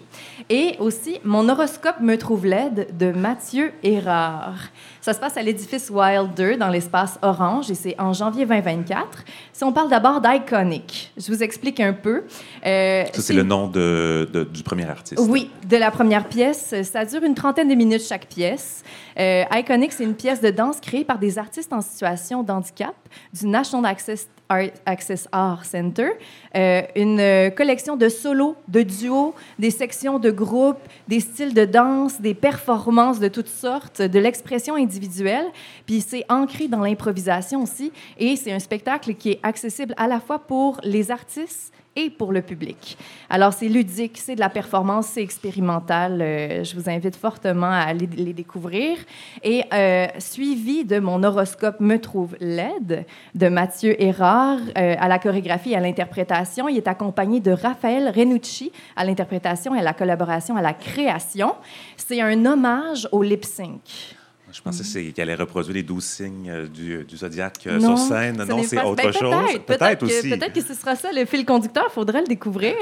[0.49, 4.55] et aussi Mon horoscope me trouve laide de Mathieu Hérard.
[5.01, 9.23] Ça se passe à l'édifice Wilder dans l'espace Orange et c'est en janvier 2024.
[9.51, 12.23] Si on parle d'abord d'iconique, je vous explique un peu.
[12.65, 15.21] Euh, Ça, c'est le nom de, de- du premier artiste.
[15.29, 16.73] oui, de la première pièce.
[16.83, 18.83] Ça dure une trentaine de minutes chaque pièce.
[19.19, 22.95] Euh, Iconic, c'est une pièce de danse créée par des artistes en situation de handicap
[23.31, 26.09] du National Access Art, Access Art Center.
[26.55, 31.65] Euh, une euh, collection de solos, de duos, des sections de groupes, des styles de
[31.65, 35.47] danse, des performances de toutes sortes, de l'expression individuelle.
[35.85, 37.91] Puis c'est ancré dans l'improvisation aussi.
[38.17, 42.31] Et c'est un spectacle qui est accessible à la fois pour les artistes et pour
[42.31, 42.97] le public.
[43.29, 46.21] Alors, c'est ludique, c'est de la performance, c'est expérimental.
[46.21, 48.97] Euh, je vous invite fortement à aller les découvrir.
[49.43, 55.19] Et euh, suivi de Mon horoscope me trouve laide de Mathieu Hérard euh, à la
[55.19, 56.67] chorégraphie et à l'interprétation.
[56.67, 61.55] Il est accompagné de Raphaël Renucci à l'interprétation et à la collaboration à la création.
[61.97, 64.15] C'est un hommage au lip sync.
[64.53, 67.97] Je pensais c'est qu'elle allait reproduire les douze signes euh, du, du zodiaque euh, Non,
[67.97, 68.37] sur scène.
[68.37, 69.59] ce Non, c'est pas- autre ben, chose.
[69.65, 70.29] Peut-être, aussi.
[70.29, 71.85] peut-être que ce sera ça le fil conducteur.
[71.89, 72.75] Il faudrait le découvrir.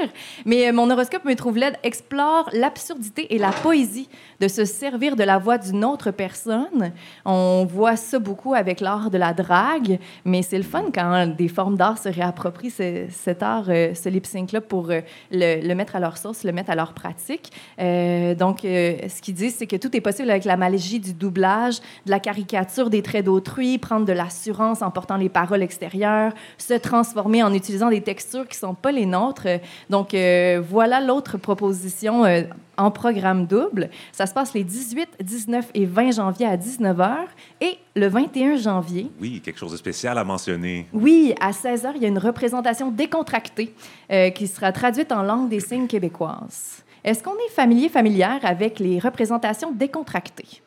[0.46, 4.10] Mais euh, mon horoscope me trouve laide explore l'absurdité et la poésie
[4.42, 6.92] de se servir de la voix d'une autre personne.
[7.26, 11.48] On voit ça beaucoup avec l'art de la drague, mais c'est le fun quand des
[11.48, 15.00] formes d'art se réapproprient ce- cet art, euh, ce lip sync-là pour euh,
[15.32, 17.52] le, le mettre à leur sauce, le mettre à leur pratique.
[17.80, 21.14] Euh, donc, euh, ce qu'ils disent, c'est que tout est possible avec la magie du
[21.14, 26.34] doublage, de la caricature des traits d'autrui, prendre de l'assurance en portant les paroles extérieures,
[26.58, 29.48] se transformer en utilisant des textures qui sont pas les nôtres.
[29.90, 32.44] Donc, euh, voilà l'autre proposition euh,
[32.78, 33.90] en programme double.
[34.12, 37.16] Ça se passe les 18, 19 et 20 janvier à 19h
[37.62, 40.88] et le 21 janvier Oui, quelque chose de spécial à mentionner.
[40.94, 43.74] oui, à 16 h, il y a une représentation décontractée
[44.12, 46.84] euh, qui sera traduite en langue des signes québécoise.
[47.04, 50.62] Est-ce qu'on est familier, familière avec les représentations décontractées?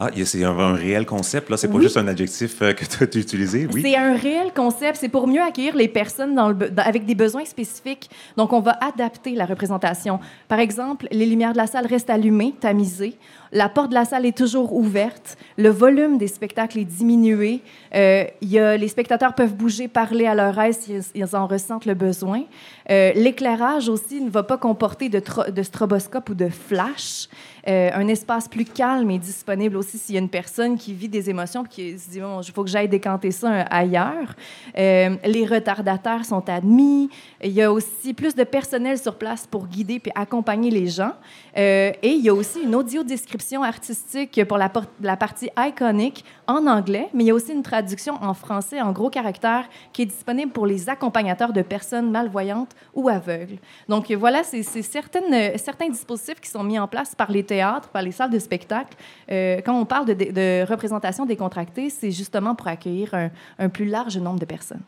[0.00, 1.56] Ah, c'est un, un réel concept, là.
[1.56, 1.84] C'est pas Oui.
[1.84, 3.68] juste un adjectif euh, que tu as utilisé.
[3.72, 3.80] Oui.
[3.82, 4.98] C'est un réel concept.
[5.00, 8.10] C'est pour mieux accueillir les personnes dans le be- dans- avec des besoins spécifiques.
[8.36, 10.18] Donc, on va adapter la représentation.
[10.48, 13.14] Par exemple, les lumières de la salle restent allumées, tamisées.
[13.52, 15.36] La porte de la salle est toujours ouverte.
[15.58, 17.60] Le volume des spectacles est diminué.
[17.94, 21.46] Euh, il y a, les spectateurs peuvent bouger, parler à leur aise s'ils ils en
[21.46, 22.42] ressentent le besoin.
[22.90, 27.28] Euh, L'éclairage aussi ne va pas comporter de, de stroboscope ou de flash.
[27.66, 31.08] Euh, un espace plus calme est disponible aussi s'il y a une personne qui vit
[31.08, 34.34] des émotions et qui se dit bon, il faut que j'aille décanter ça euh, ailleurs.
[34.76, 37.08] Euh, les retardataires sont admis.
[37.42, 41.12] Il y a aussi plus de personnel sur place pour guider puis accompagner les gens.
[41.56, 47.08] Et il y a aussi une audiodescription artistique pour la, la partie iconique en anglais,
[47.14, 50.52] mais il y a aussi une traduction en français en gros caractères qui est disponible
[50.52, 53.58] pour les accompagnateurs de personnes malvoyantes ou aveugles.
[53.88, 58.02] Donc voilà, c'est euh, certains dispositifs qui sont mis en place par les théâtres, par
[58.02, 58.96] les salles de spectacle.
[59.30, 63.14] Euh, quand on parle de, de, représentation décontractée, c'est justement pour accueillir
[63.58, 64.82] un plus large nombre de personnes.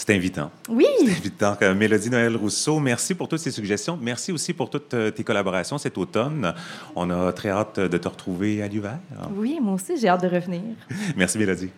[0.00, 0.50] C'est invitant.
[0.70, 0.86] Oui!
[1.04, 1.58] C'est invitant.
[1.60, 3.98] Euh, Mélodie Noël Rousseau, merci pour toutes ces suggestions.
[4.00, 6.54] Merci aussi pour toutes euh, tes collaborations cet automne.
[6.96, 8.98] On a très hâte de te retrouver à l'hiver.
[9.36, 10.62] Oui, moi aussi, j'ai hâte de revenir.
[11.18, 11.68] Merci, Mélodie.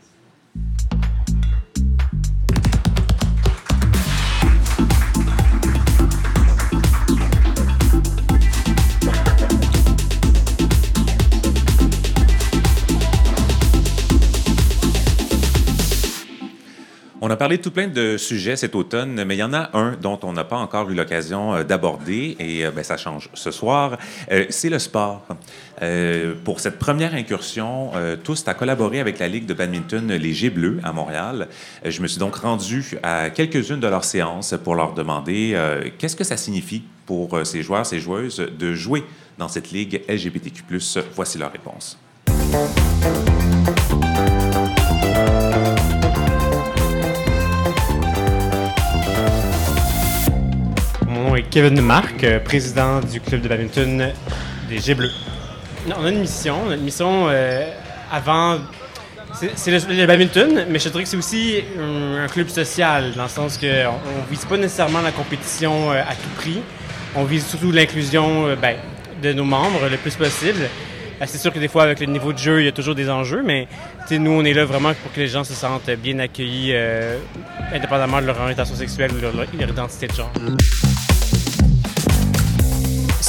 [17.24, 19.70] On a parlé de tout plein de sujets cet automne, mais il y en a
[19.78, 23.52] un dont on n'a pas encore eu l'occasion euh, d'aborder et ben, ça change ce
[23.52, 23.96] soir.
[24.50, 25.24] c'est le sport.
[26.44, 27.92] pour cette première incursion,
[28.24, 31.46] tous a collaboré avec la Ligue de badminton Léger Bleu à Montréal.
[31.84, 35.56] je me suis donc rendu à quelques-unes de leurs séances pour leur demander
[35.98, 39.04] qu'est-ce que ça signifie pour ces joueurs, ces joueuses de jouer
[39.38, 40.64] dans cette ligue LGBTQ+.
[41.14, 41.98] Voici leur réponse.
[51.50, 54.12] Kevin Marc, euh, président du club de badminton
[54.68, 55.12] des G Bleus.
[55.88, 57.68] On a une mission, une mission euh,
[58.10, 58.58] avant.
[59.54, 63.56] C'est le, badminton, mais je dirais que c'est aussi un, club social, dans le sens
[63.56, 66.60] qu'on ne vise pas nécessairement la compétition euh, à tout prix.
[67.16, 68.76] On vise surtout l'inclusion ben,
[69.22, 70.68] de nos membres le plus possible.
[71.24, 73.08] C'est sûr que des fois, avec le niveau de jeu, il y a toujours des
[73.08, 73.68] enjeux, mais
[74.10, 76.74] nous, on est là vraiment pour que les gens se sentent bien accueillis,
[77.72, 80.32] indépendamment de leur orientation sexuelle ou de leur, identité de genre.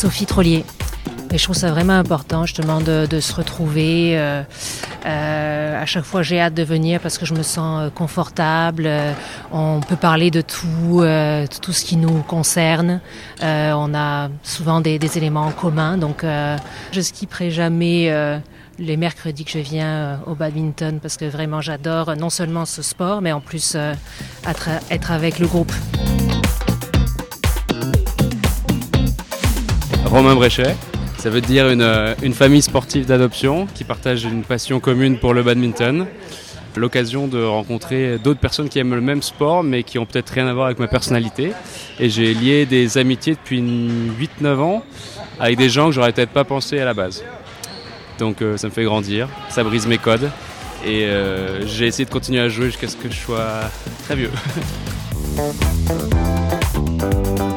[0.04, 0.66] Sophie Trollier.
[1.32, 4.18] Je trouve ça vraiment important justement de, de se retrouver.
[4.18, 4.44] Euh,
[5.06, 8.90] euh, à chaque fois, j'ai hâte de venir parce que je me sens euh, confortable.
[9.54, 11.06] On peut parler de tout,
[11.62, 13.00] tout ce qui nous concerne.
[13.42, 15.98] on a souvent des, éléments en commun.
[15.98, 16.26] Donc,
[16.92, 18.42] je skipperai jamais
[18.78, 23.22] les mercredis que je viens au badminton parce que vraiment j'adore non seulement ce sport,
[23.22, 23.78] mais en plus
[24.90, 25.72] être avec le groupe.
[30.14, 30.76] Romain Bréchet.
[31.18, 35.42] Ça veut dire euh, une, famille sportive d'adoption qui partage une passion commune pour le
[35.42, 36.06] badminton.
[36.76, 40.46] L'occasion de rencontrer d'autres personnes qui aiment le même sport mais qui ont peut-être rien
[40.46, 41.54] à voir avec ma personnalité.
[42.00, 43.60] Et j'ai lié des amitiés depuis
[44.40, 44.84] 8-9 ans
[45.40, 47.24] avec des gens que j'aurais peut-être pas pensé à la base.
[48.20, 50.30] Donc euh, ça me fait grandir, ça brise mes codes.
[50.86, 53.62] Et euh, j'ai essayé de continuer à jouer jusqu'à ce que je sois
[54.04, 54.32] très vieux.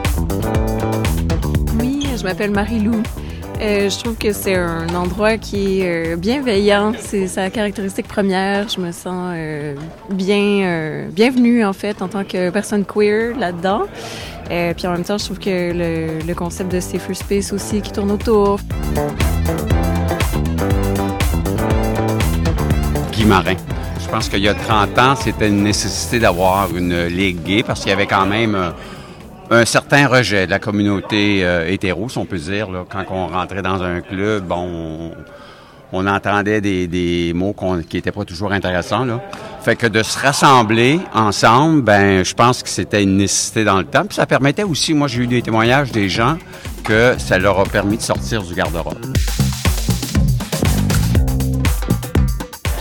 [2.26, 3.04] Je m'appelle Marie-Lou.
[3.60, 6.92] Euh, je trouve que c'est un endroit qui est euh, bienveillant.
[6.98, 8.68] C'est sa caractéristique première.
[8.68, 9.76] Je me sens euh,
[10.10, 13.82] bien, bienvenue en fait en tant que personne queer là-dedans.
[14.48, 17.92] puis en même temps, je trouve que le, le concept de safer space aussi qui
[17.92, 18.58] tourne autour.
[23.12, 23.54] Guy Marin.
[24.00, 27.82] Je pense qu'il y a 30 ans, c'était une nécessité d'avoir une ligue gay parce
[27.82, 28.72] qu'il y avait quand même
[29.50, 32.70] un certain rejet de la communauté euh, hétéro, on peut dire.
[32.70, 32.84] Là.
[32.88, 35.12] Quand on rentrait dans un club, bon,
[35.92, 37.54] on, entendait des, mots
[37.88, 39.06] qui n'étaient pas toujours intéressants.
[39.62, 43.84] Fait que de se rassembler ensemble, ben, je pense que c'était une nécessité dans le
[43.84, 44.04] temps.
[44.04, 46.38] Puis ça permettait aussi, moi j'ai eu des témoignages des gens
[46.84, 49.16] que ça leur a permis de sortir du garde-robe.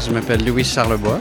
[0.06, 1.20] Je m'appelle Louis Charlebois.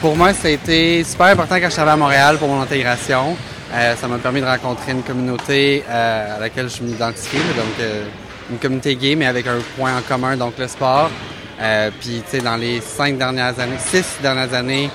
[0.00, 3.34] Pour moi, ça a été super important quand je suis à Montréal pour mon intégration.
[3.72, 8.04] Euh, ça m'a permis de rencontrer une communauté euh, à laquelle je m'identifie, donc euh,
[8.50, 11.10] une communauté gay, mais avec un point en commun, donc le sport.
[12.00, 14.90] Puis, tu sais, dans les cinq dernières années, six dernières années,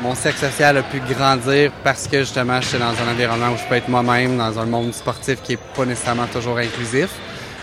[0.00, 3.56] mon cercle social a pu grandir parce que justement, je suis dans un environnement où
[3.56, 7.08] je peux être moi-même, dans un monde sportif qui est pas nécessairement toujours inclusif.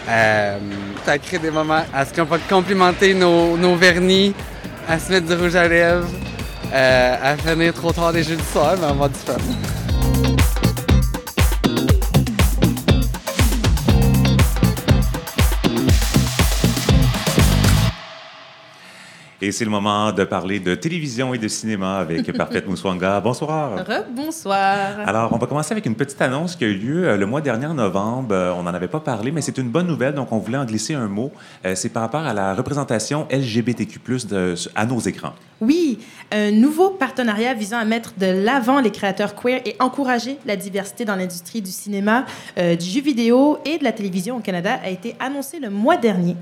[0.06, 4.36] ça a créé des moments à ce qu'on peut complimenter nos, nos vernis,
[4.90, 6.08] à se mettre du rouge à lèvres,
[6.74, 9.91] euh, à finir trop tard des jeux du soir, mais on va du.
[19.44, 23.20] Et c'est le moment de parler de télévision et de cinéma avec Parfaite Mouswanga.
[23.22, 23.84] Bonsoir.
[24.16, 25.00] bonsoir.
[25.04, 27.42] Alors, on va commencer avec une petite annonce qui a eu lieu euh, le mois
[27.42, 28.36] dernier en novembre.
[28.36, 30.66] Euh, on n'en avait pas parlé, mais c'est une bonne nouvelle, donc on voulait en
[30.66, 31.32] glisser un mot.
[31.66, 34.00] Euh, c'est par rapport à la représentation LGBTQ+,
[34.30, 35.34] de, à nos écrans.
[35.60, 35.98] Oui,
[36.32, 41.04] un nouveau partenariat visant à mettre de l'avant les créateurs queer et encourager la diversité
[41.04, 42.26] dans l'industrie du cinéma,
[42.58, 46.36] du jeu vidéo et de la télévision au Canada a été annoncé le mois dernier.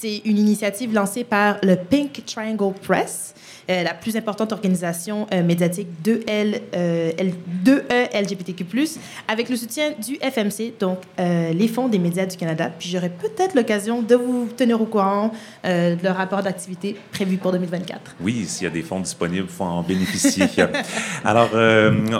[0.00, 3.34] C'est une initiative lancée par le Pink Triangle Press,
[3.70, 7.12] euh, la plus importante organisation euh, médiatique de L, euh,
[7.64, 8.64] de e LGBTQ+,
[9.28, 12.70] avec le soutien du FMC, donc les fonds des médias du Canada.
[12.76, 15.32] Puis j'aurai peut-être l'occasion de vous tenir au courant
[15.64, 18.16] de leur rapport d'activité prévu pour 2024.
[18.20, 20.46] Oui, s'il y a des fonds disponibles, il faut en bénéficier.
[21.24, 21.50] Alors,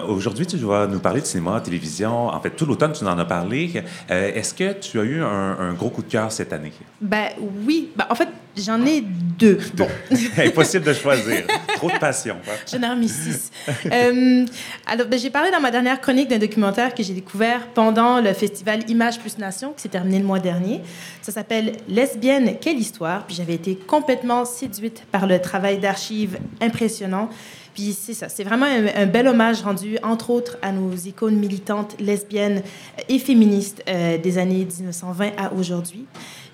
[0.09, 2.29] aujourd'hui, tu vas nous parler de cinéma, télévision.
[2.29, 3.83] En fait, tout l'automne, tu en as parlé.
[4.09, 6.73] Est-ce que tu as eu un, un, gros coup de cœur cette année?
[7.01, 7.29] Ben
[7.67, 7.91] oui.
[7.97, 9.59] Ben, en fait, J'en ai deux.
[9.75, 9.87] Bon.
[10.39, 11.45] Impossible de choisir.
[11.77, 12.37] Trop de passion.
[12.49, 12.53] hein.
[12.71, 13.51] J'en ai remis six.
[13.93, 14.45] Euh,
[14.87, 18.33] alors, ben, j'ai parlé dans ma dernière chronique d'un documentaire que j'ai découvert pendant le
[18.35, 20.81] festival Images plus Nation, qui s'est terminé le mois dernier.
[21.23, 23.25] Ça s'appelle Lesbienne, quelle histoire?
[23.27, 27.31] Puis j'avais été complètement séduite par le travail d'archives impressionnant.
[27.73, 31.37] Puis c'est ça, c'est vraiment un, un bel hommage rendu, entre autres, à nos icônes
[31.37, 32.63] militantes lesbiennes
[33.09, 36.05] et féministes euh, des années 1920 à aujourd'hui.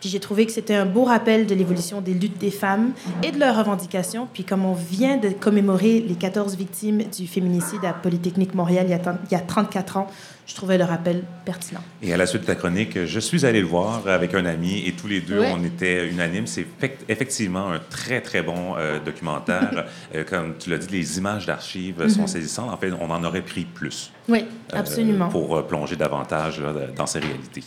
[0.07, 2.92] J'ai trouvé que c'était un beau rappel de l'évolution des luttes des femmes
[3.22, 4.28] et de leurs revendications.
[4.32, 9.32] Puis comme on vient de commémorer les 14 victimes du féminicide à Polytechnique Montréal il
[9.32, 10.07] y a 34 ans,
[10.47, 11.80] je trouvais le rappel pertinent.
[12.03, 14.84] Et à la suite de ta chronique, je suis allé le voir avec un ami
[14.86, 15.53] et tous les deux, Ouais.
[15.53, 16.47] on était unanimes.
[16.47, 19.86] C'est effect- effectivement un très, très bon euh, documentaire.
[20.14, 22.26] Euh, comme tu l'as dit, les images d'archives sont Mhm.
[22.28, 22.70] saisissantes.
[22.72, 24.12] En fait, on en aurait pris plus.
[24.28, 25.28] Oui, euh, absolument.
[25.28, 27.62] pour plonger davantage là, dans ces réalités.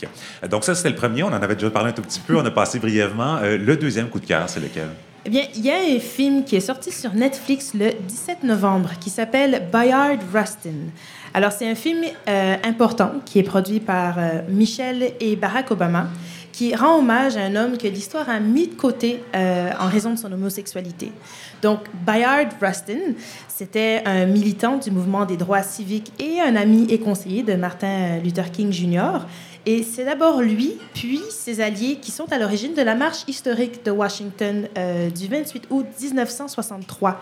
[0.50, 1.24] Donc ça, c'était le premier.
[1.24, 2.38] On en avait déjà parlé un tout petit peu.
[2.38, 3.40] On a passé brièvement.
[3.42, 4.88] Le deuxième coup de cœur, c'est lequel?
[5.26, 8.92] Eh bien, il y a un film qui est sorti sur Netflix le 17 novembre
[9.02, 10.92] qui s'appelle Bayard Rustin.
[11.34, 16.08] Alors, c'est un film euh, important qui est produit par euh, Michelle et Barack Obama
[16.52, 20.12] qui rend hommage à un homme que l'histoire a mis de côté euh, en raison
[20.12, 21.12] de son homosexualité.
[21.62, 23.14] Donc, Bayard Rustin,
[23.48, 28.18] c'était un militant du mouvement des droits civiques et un ami et conseiller de Martin
[28.24, 29.20] Luther King Jr.
[29.66, 33.86] Et c'est d'abord lui, puis ses alliés, qui sont à l'origine de la marche historique
[33.86, 34.68] de Washington
[35.16, 37.22] du 28 août 1963.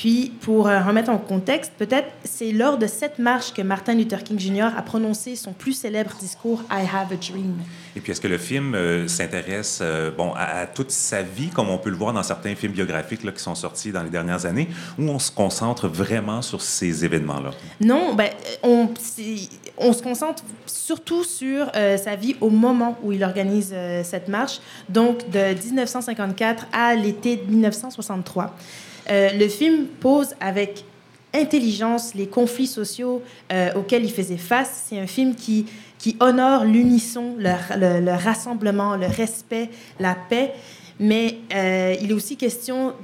[0.00, 4.24] Puis, pour euh, remettre en contexte, peut-être c'est lors de cette marche que Martin Luther
[4.24, 4.68] King Jr.
[4.74, 7.58] a prononcé son plus célèbre discours I Have a Dream.
[7.94, 11.50] Et puis, est-ce que le film euh, s'intéresse euh, bon, à, à toute sa vie,
[11.50, 14.08] comme on peut le voir dans certains films biographiques là, qui sont sortis dans les
[14.08, 17.50] dernières années, ou on se concentre vraiment sur ces événements-là?
[17.82, 18.30] Non, ben,
[18.62, 23.74] on, se concentre surtout sur euh, sa vie au moment où il organise
[24.04, 28.56] cette marche, donc de 1954 à l'été de 1963.
[29.10, 30.84] Euh, le film pose avec
[31.34, 34.86] intelligence les conflits sociaux euh, auxquels il faisait face.
[34.88, 35.66] C'est un film qui,
[36.20, 40.52] honore l'unisson, le, le- le rassemblement, le respect, la paix,
[40.98, 42.94] mais euh, il est aussi question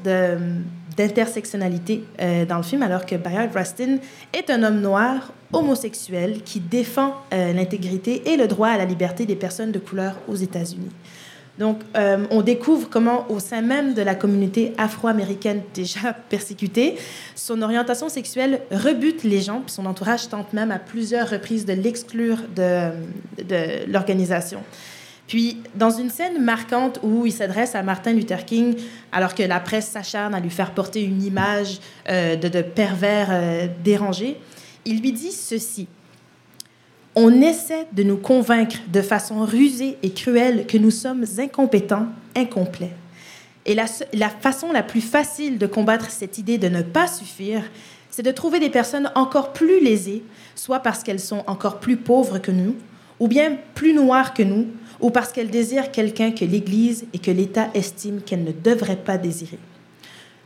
[0.97, 2.05] d'intersectionnalité
[2.49, 3.99] dans le film, alors que Bayard Rustin
[4.33, 9.37] est un homme noir homosexuel qui défend l'intégrité et le droit à la liberté des
[9.37, 10.91] personnes de couleur aux États-Unis.
[11.59, 16.97] Donc, euh, on découvre comment, au sein même de la communauté afro-américaine déjà persécutée,
[17.35, 21.73] son orientation sexuelle rebute les gens, puis son entourage tente même à plusieurs reprises de
[21.73, 22.91] l'exclure de,
[23.91, 24.63] l'organisation.
[25.27, 28.77] Puis, dans une scène marquante où il s'adresse à Martin Luther King,
[29.11, 33.29] alors que la presse s'acharne à lui faire porter une image euh, de, de pervers
[33.31, 34.37] euh, dérangé,
[34.85, 35.89] il lui dit ceci.
[37.19, 42.93] On essaie de nous convaincre de façon rusée et cruelle que nous sommes incompétents, incomplets.
[43.65, 47.63] Et la, façon la plus facile de combattre cette idée de ne pas suffire,
[48.11, 52.39] c'est de trouver des personnes encore plus lésées, soit parce qu'elles sont encore plus pauvres
[52.39, 52.77] que nous,
[53.19, 54.67] ou bien plus noires que nous,
[55.01, 59.17] ou parce qu'elles désirent quelqu'un que l'Église et que l'État estiment qu'elles ne devraient pas
[59.17, 59.59] désirer.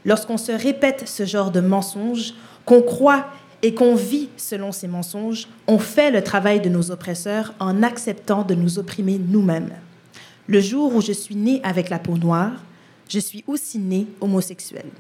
[0.05, 3.27] Lorsqu'on se répète ce genre de mensonges, qu'on croit
[3.63, 8.43] et qu'on vit selon ces mensonges, on fait le travail de nos oppresseurs en acceptant
[8.43, 9.73] de nous opprimer nous-mêmes.
[10.47, 12.53] Le jour où je suis née avec la peau noire,
[13.09, 14.91] je suis aussi née homosexuelle.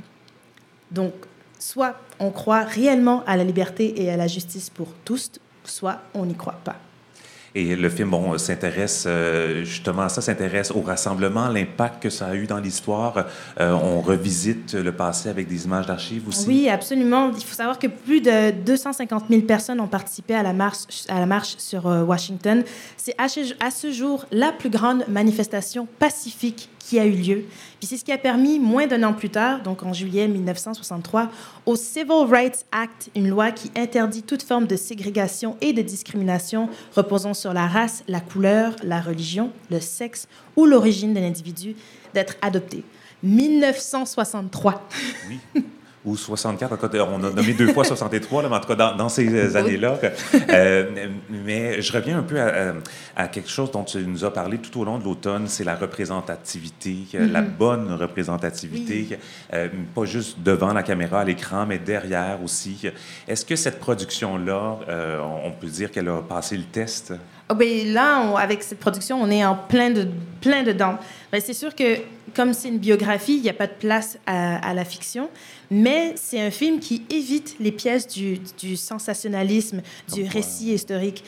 [0.91, 1.15] Donc,
[1.59, 5.31] soit on croit réellement à la liberté et à la justice pour tous,
[5.65, 6.77] soit on n'y croit pas.
[7.55, 12.35] Et le film, s'intéresse euh, justement à ça, s'intéresse au rassemblement, l'impact que ça a
[12.35, 13.27] eu dans l'histoire.
[13.61, 16.47] Euh, on revisite le passé avec des images d'archives aussi.
[16.47, 17.33] Oui, absolument.
[17.37, 21.19] Il faut savoir que plus de 250 000 personnes ont participé à la marche, à
[21.19, 22.63] la marche sur euh, Washington.
[22.97, 27.45] C'est à ce, à ce jour la plus grande manifestation pacifique qui a eu lieu.
[27.79, 31.31] Puis c'est ce qui a permis, moins d'un an plus tard, donc en juillet 1963,
[31.65, 36.69] au Civil Rights Act, une loi qui interdit toute forme de ségrégation et de discrimination
[36.97, 40.27] reposant sur la race, la couleur, la religion, le sexe
[40.57, 41.77] ou l'origine d'un individu,
[42.13, 42.83] d'être adopté.
[43.23, 44.89] 1963.
[45.29, 45.63] Oui.
[46.03, 48.69] Ou 64, en tout cas, on a nommé deux fois 63, là, mais en tout
[48.69, 49.99] cas, dans, dans ces euh, années-là.
[50.51, 52.73] Euh, mais je reviens un peu à,
[53.15, 55.77] à, quelque chose dont tu nous as parlé tout au long de l'automne, c'est la
[55.77, 57.33] représentativité, Mhm.
[57.33, 59.19] la bonne représentativité,
[59.53, 62.81] euh, pas juste devant la caméra, à l'écran, mais derrière aussi.
[63.29, 67.13] Est-ce que cette production-là, euh, on peut dire qu'elle a passé le test?
[67.55, 70.07] Ben là, on- avec cette production, on est en plein, de,
[70.41, 70.99] plein dedans.
[71.33, 71.99] Ben, c'est sûr que
[72.35, 75.29] comme c'est une biographie, il n'y a pas de place à, à la fiction,
[75.71, 81.23] mais c'est un film qui évite les pièces du, du sensationnalisme, du récit historique.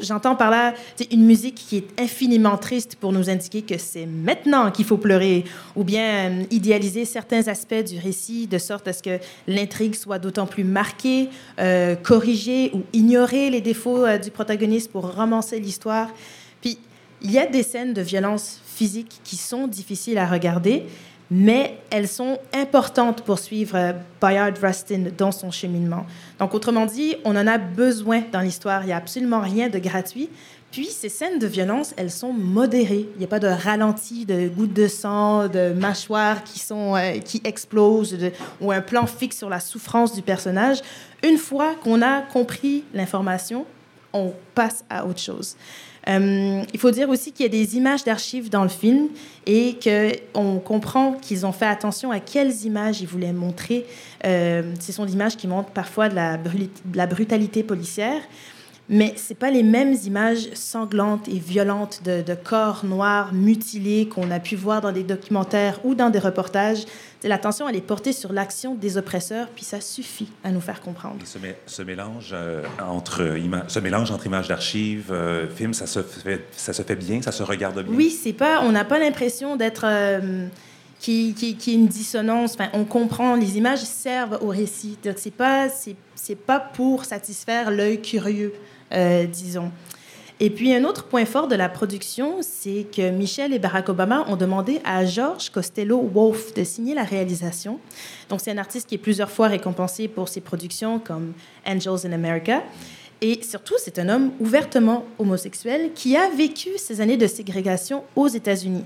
[0.00, 0.74] J'entends par là
[1.10, 5.44] une musique qui est infiniment triste pour nous indiquer que c'est maintenant qu'il faut pleurer,
[5.76, 10.18] ou bien euh, idéaliser certains aspects du récit de sorte à ce que l'intrigue soit
[10.18, 11.28] d'autant plus marquée,
[11.58, 16.08] euh, corriger ou ignorer les défauts euh, du protagoniste pour romancer l'histoire.
[16.60, 16.78] Puis
[17.22, 20.86] il y a des scènes de violence physique qui sont difficiles à regarder,
[21.30, 26.06] mais elles sont importantes pour suivre euh, Bayard Rustin dans son cheminement.
[26.38, 28.82] Donc, autrement dit, on en a besoin dans l'histoire.
[28.82, 30.28] Il n'y a absolument rien de gratuit.
[30.70, 33.08] Puis, ces scènes de violence, elles sont modérées.
[33.14, 38.18] Il n'y a pas de ralenti, de gouttes de sang, de mâchoires qui, euh, explosent,
[38.60, 40.82] ou un plan fixe sur la souffrance du personnage.
[41.22, 43.64] Une fois qu'on a compris l'information,
[44.12, 45.56] on passe à autre chose.
[46.08, 49.08] Euh, il faut dire aussi qu'il y a des images d'archives dans le film
[49.46, 53.86] et qu'on comprend qu'ils ont fait attention à quelles images ils voulaient montrer.
[54.26, 58.20] Euh, ce sont des images qui montrent parfois de la, bruli- de la brutalité policière,
[58.88, 64.30] mais ce pas les mêmes images sanglantes et violentes de, de corps noirs mutilés qu'on
[64.30, 66.84] a pu voir dans des documentaires ou dans des reportages.
[67.20, 70.82] C'est L'attention, elle est portée sur l'action des oppresseurs, puis ça suffit à nous faire
[70.82, 71.16] comprendre.
[71.22, 73.36] Et ce, mé- ce mélange, euh, entre,
[73.68, 77.32] ce mélange entre images d'archives, euh, films, ça se, fait, ça se fait bien, ça
[77.32, 77.96] se regarde bien?
[77.96, 80.46] Oui, c'est pas, on n'a pas l'impression d'être euh,
[81.00, 82.52] qui, qui, qui est une dissonance.
[82.54, 84.98] Enfin, on comprend, les images servent au récit.
[85.16, 88.52] C'est pas, c'est, c'est pas pour satisfaire l'œil curieux,
[88.92, 89.70] euh, disons.
[90.40, 94.24] Et puis, un autre point fort de la production, c'est que Michel et Barack Obama
[94.28, 97.78] ont demandé à George Costello Wolf de signer la réalisation.
[98.28, 102.12] Donc, c'est un artiste qui est plusieurs fois récompensé pour ses productions comme Angels in
[102.12, 102.64] America.
[103.20, 108.28] Et surtout, c'est un homme ouvertement homosexuel qui a vécu ces années de ségrégation aux
[108.28, 108.84] États-Unis.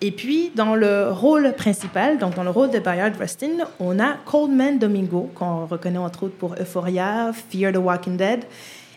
[0.00, 4.12] Et puis, dans le rôle principal, donc dans le rôle de Bayard Rustin, on a
[4.24, 8.44] Coleman Domingo, qu'on reconnaît entre autres pour Euphoria, Fear the Walking Dead.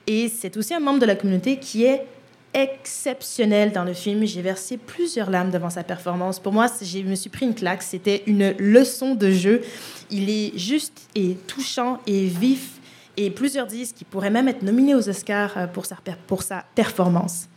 [0.08, 2.06] Et c'est aussi un membre de la communauté qui est
[2.54, 4.26] exceptionnel dans le film.
[4.26, 6.40] J'ai versé plusieurs larmes devant sa performance.
[6.40, 7.84] Pour moi, je me suis pris une claque.
[7.84, 9.62] C'était une leçon de jeu.
[10.10, 12.80] Il est juste et touchant et vif.
[13.18, 16.64] Et plusieurs disent qu'il pourrait même être nominé aux Oscars euh, pour sa, pour sa
[16.74, 17.50] performance.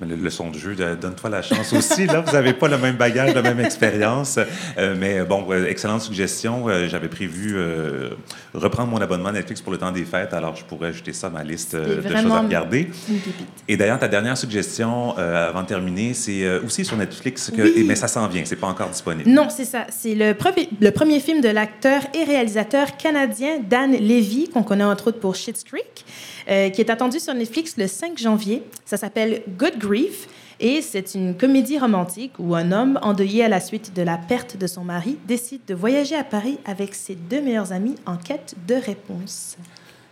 [0.00, 2.06] Mais Le, le son de jeu, de- donne-toi la chance aussi.
[2.06, 4.38] Là, vous n'avez pas le même bagage, la même expérience.
[4.78, 6.68] Euh, mais bon, euh, excellente suggestion.
[6.68, 8.10] Euh, J'avais prévu euh,
[8.54, 11.30] reprendre mon abonnement Netflix pour le temps des fêtes, alors je pourrais ajouter ça à
[11.30, 12.90] ma liste euh, de choses à regarder.
[13.08, 13.18] une.
[13.66, 17.62] Et d'ailleurs, ta dernière suggestion, euh, avant de terminer, c'est euh, aussi sur Netflix, que,
[17.62, 17.84] Oui.
[17.86, 19.28] mais ça s'en vient, c'est pas encore disponible.
[19.28, 19.86] Non, c'est ça.
[19.90, 24.84] C'est le, premier- le premier film de l'acteur et réalisateur canadien Dan Levy, qu'on connaît
[24.84, 26.04] entre autres pour Schitt's Creek,
[26.48, 28.62] euh, qui est attendu sur Netflix le 5 janvier.
[28.84, 30.28] Ça s'appelle Good Grief
[30.60, 34.56] et c'est une comédie romantique où un homme endeuillé à la suite de la perte
[34.56, 38.54] de son mari décide de voyager à Paris avec ses deux meilleurs amis en quête
[38.66, 39.56] de réponses.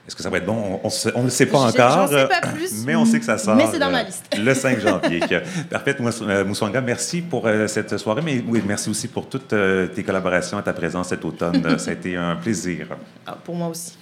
[0.07, 0.79] Est-ce que ça va être bon?
[0.85, 2.09] On ne le sait pas encore.
[2.09, 3.57] sais pas plus, Mais on sait que ça sort.
[3.57, 4.25] mais c'est dans ma euh, liste.
[4.39, 5.21] Le 5 janvier.
[5.69, 5.97] Parfait.
[6.01, 9.53] Euh, Mousswanga, merci pour cette soirée, mais oui, merci aussi pour toutes
[9.95, 11.79] tes collaborations et ta présence cet automne.
[11.79, 12.87] Ça a été un plaisir.
[13.27, 13.95] Ah, pour moi aussi.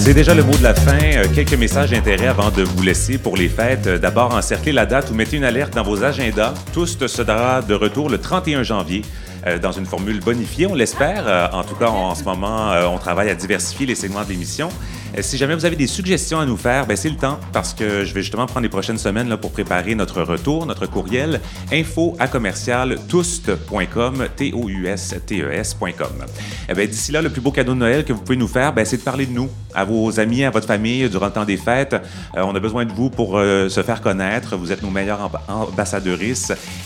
[0.00, 0.98] C'est déjà le mot de la fin.
[1.02, 3.86] Euh, Quelques messages d'intérêt avant de vous laisser pour les fêtes.
[3.86, 6.54] Euh, D'abord, encerclez la date ou mettez une alerte dans vos agendas.
[6.72, 9.02] Tous sera de retour le 31 janvier
[9.46, 11.50] euh, dans une formule bonifiée, on l'espère.
[11.52, 14.70] En tout cas, en ce moment, on travaille à diversifier les segments de l'émission.
[15.16, 17.74] Euh, Si jamais vous avez des suggestions à nous faire, ben c'est le temps parce
[17.74, 21.40] que je vais justement prendre les prochaines semaines pour préparer notre retour, notre courriel
[21.72, 24.50] info à commercial toust.com, e.
[26.68, 28.72] Eh ben, d'ici là, le plus beau cadeau de Noël que vous pouvez nous faire,
[28.72, 31.44] ben, c'est de parler de nous à vos amis, à votre famille durant le temps
[31.44, 31.94] des fêtes.
[32.36, 34.56] Euh, on a besoin de vous pour euh, se faire connaître.
[34.56, 35.38] Vous êtes nos meilleurs amb-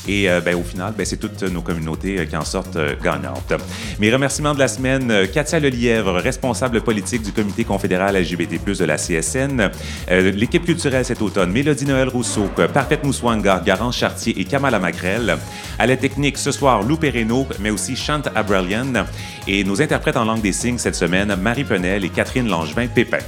[0.06, 3.52] et ben, au final, c'est toutes nos communautés qui en sortent gagnantes.
[3.98, 8.96] Mes remerciements de la semaine, Katia Lelièvre, responsable politique du comité confédéral LGBT+, de la
[8.96, 9.70] CSN,
[10.10, 14.78] euh, l'équipe culturelle cet automne, Mélodie Noël Rousseau, euh, Parfaite Mousswanga, Garance Chartier et Kamala
[14.78, 15.36] Magrel.
[15.78, 19.04] À la technique, ce soir, Lou Perreno, mais aussi Chant Abralian.
[19.46, 23.18] Et nos interprètes en langue des signes cette semaine, Marie Penel et Catherine Langevin-Pépin.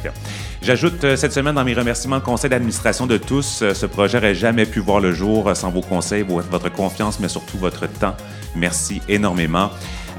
[0.62, 3.62] J'ajoute euh, cette semaine dans mes remerciements le conseil d'administration de tous.
[3.72, 7.28] Ce projet n'aurait jamais pu voir le jour sans vos conseils, vo- votre confiance, mais
[7.28, 8.16] surtout votre temps.
[8.55, 9.70] Merci énormément.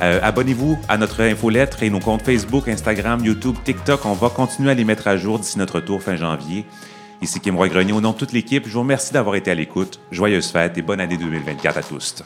[0.01, 4.05] Euh, Abonnez-vous à notre infolettre et nos comptes Facebook, Instagram, YouTube, TikTok.
[4.05, 6.65] On va continuer à les mettre à jour d'ici notre retour fin janvier.
[7.21, 9.99] Ici Kim Roy-Grenier, au nom de toute l'équipe, je vous remercie d'avoir été à l'écoute.
[10.11, 12.23] Joyeuses fêtes et bonne année 2024 à tous.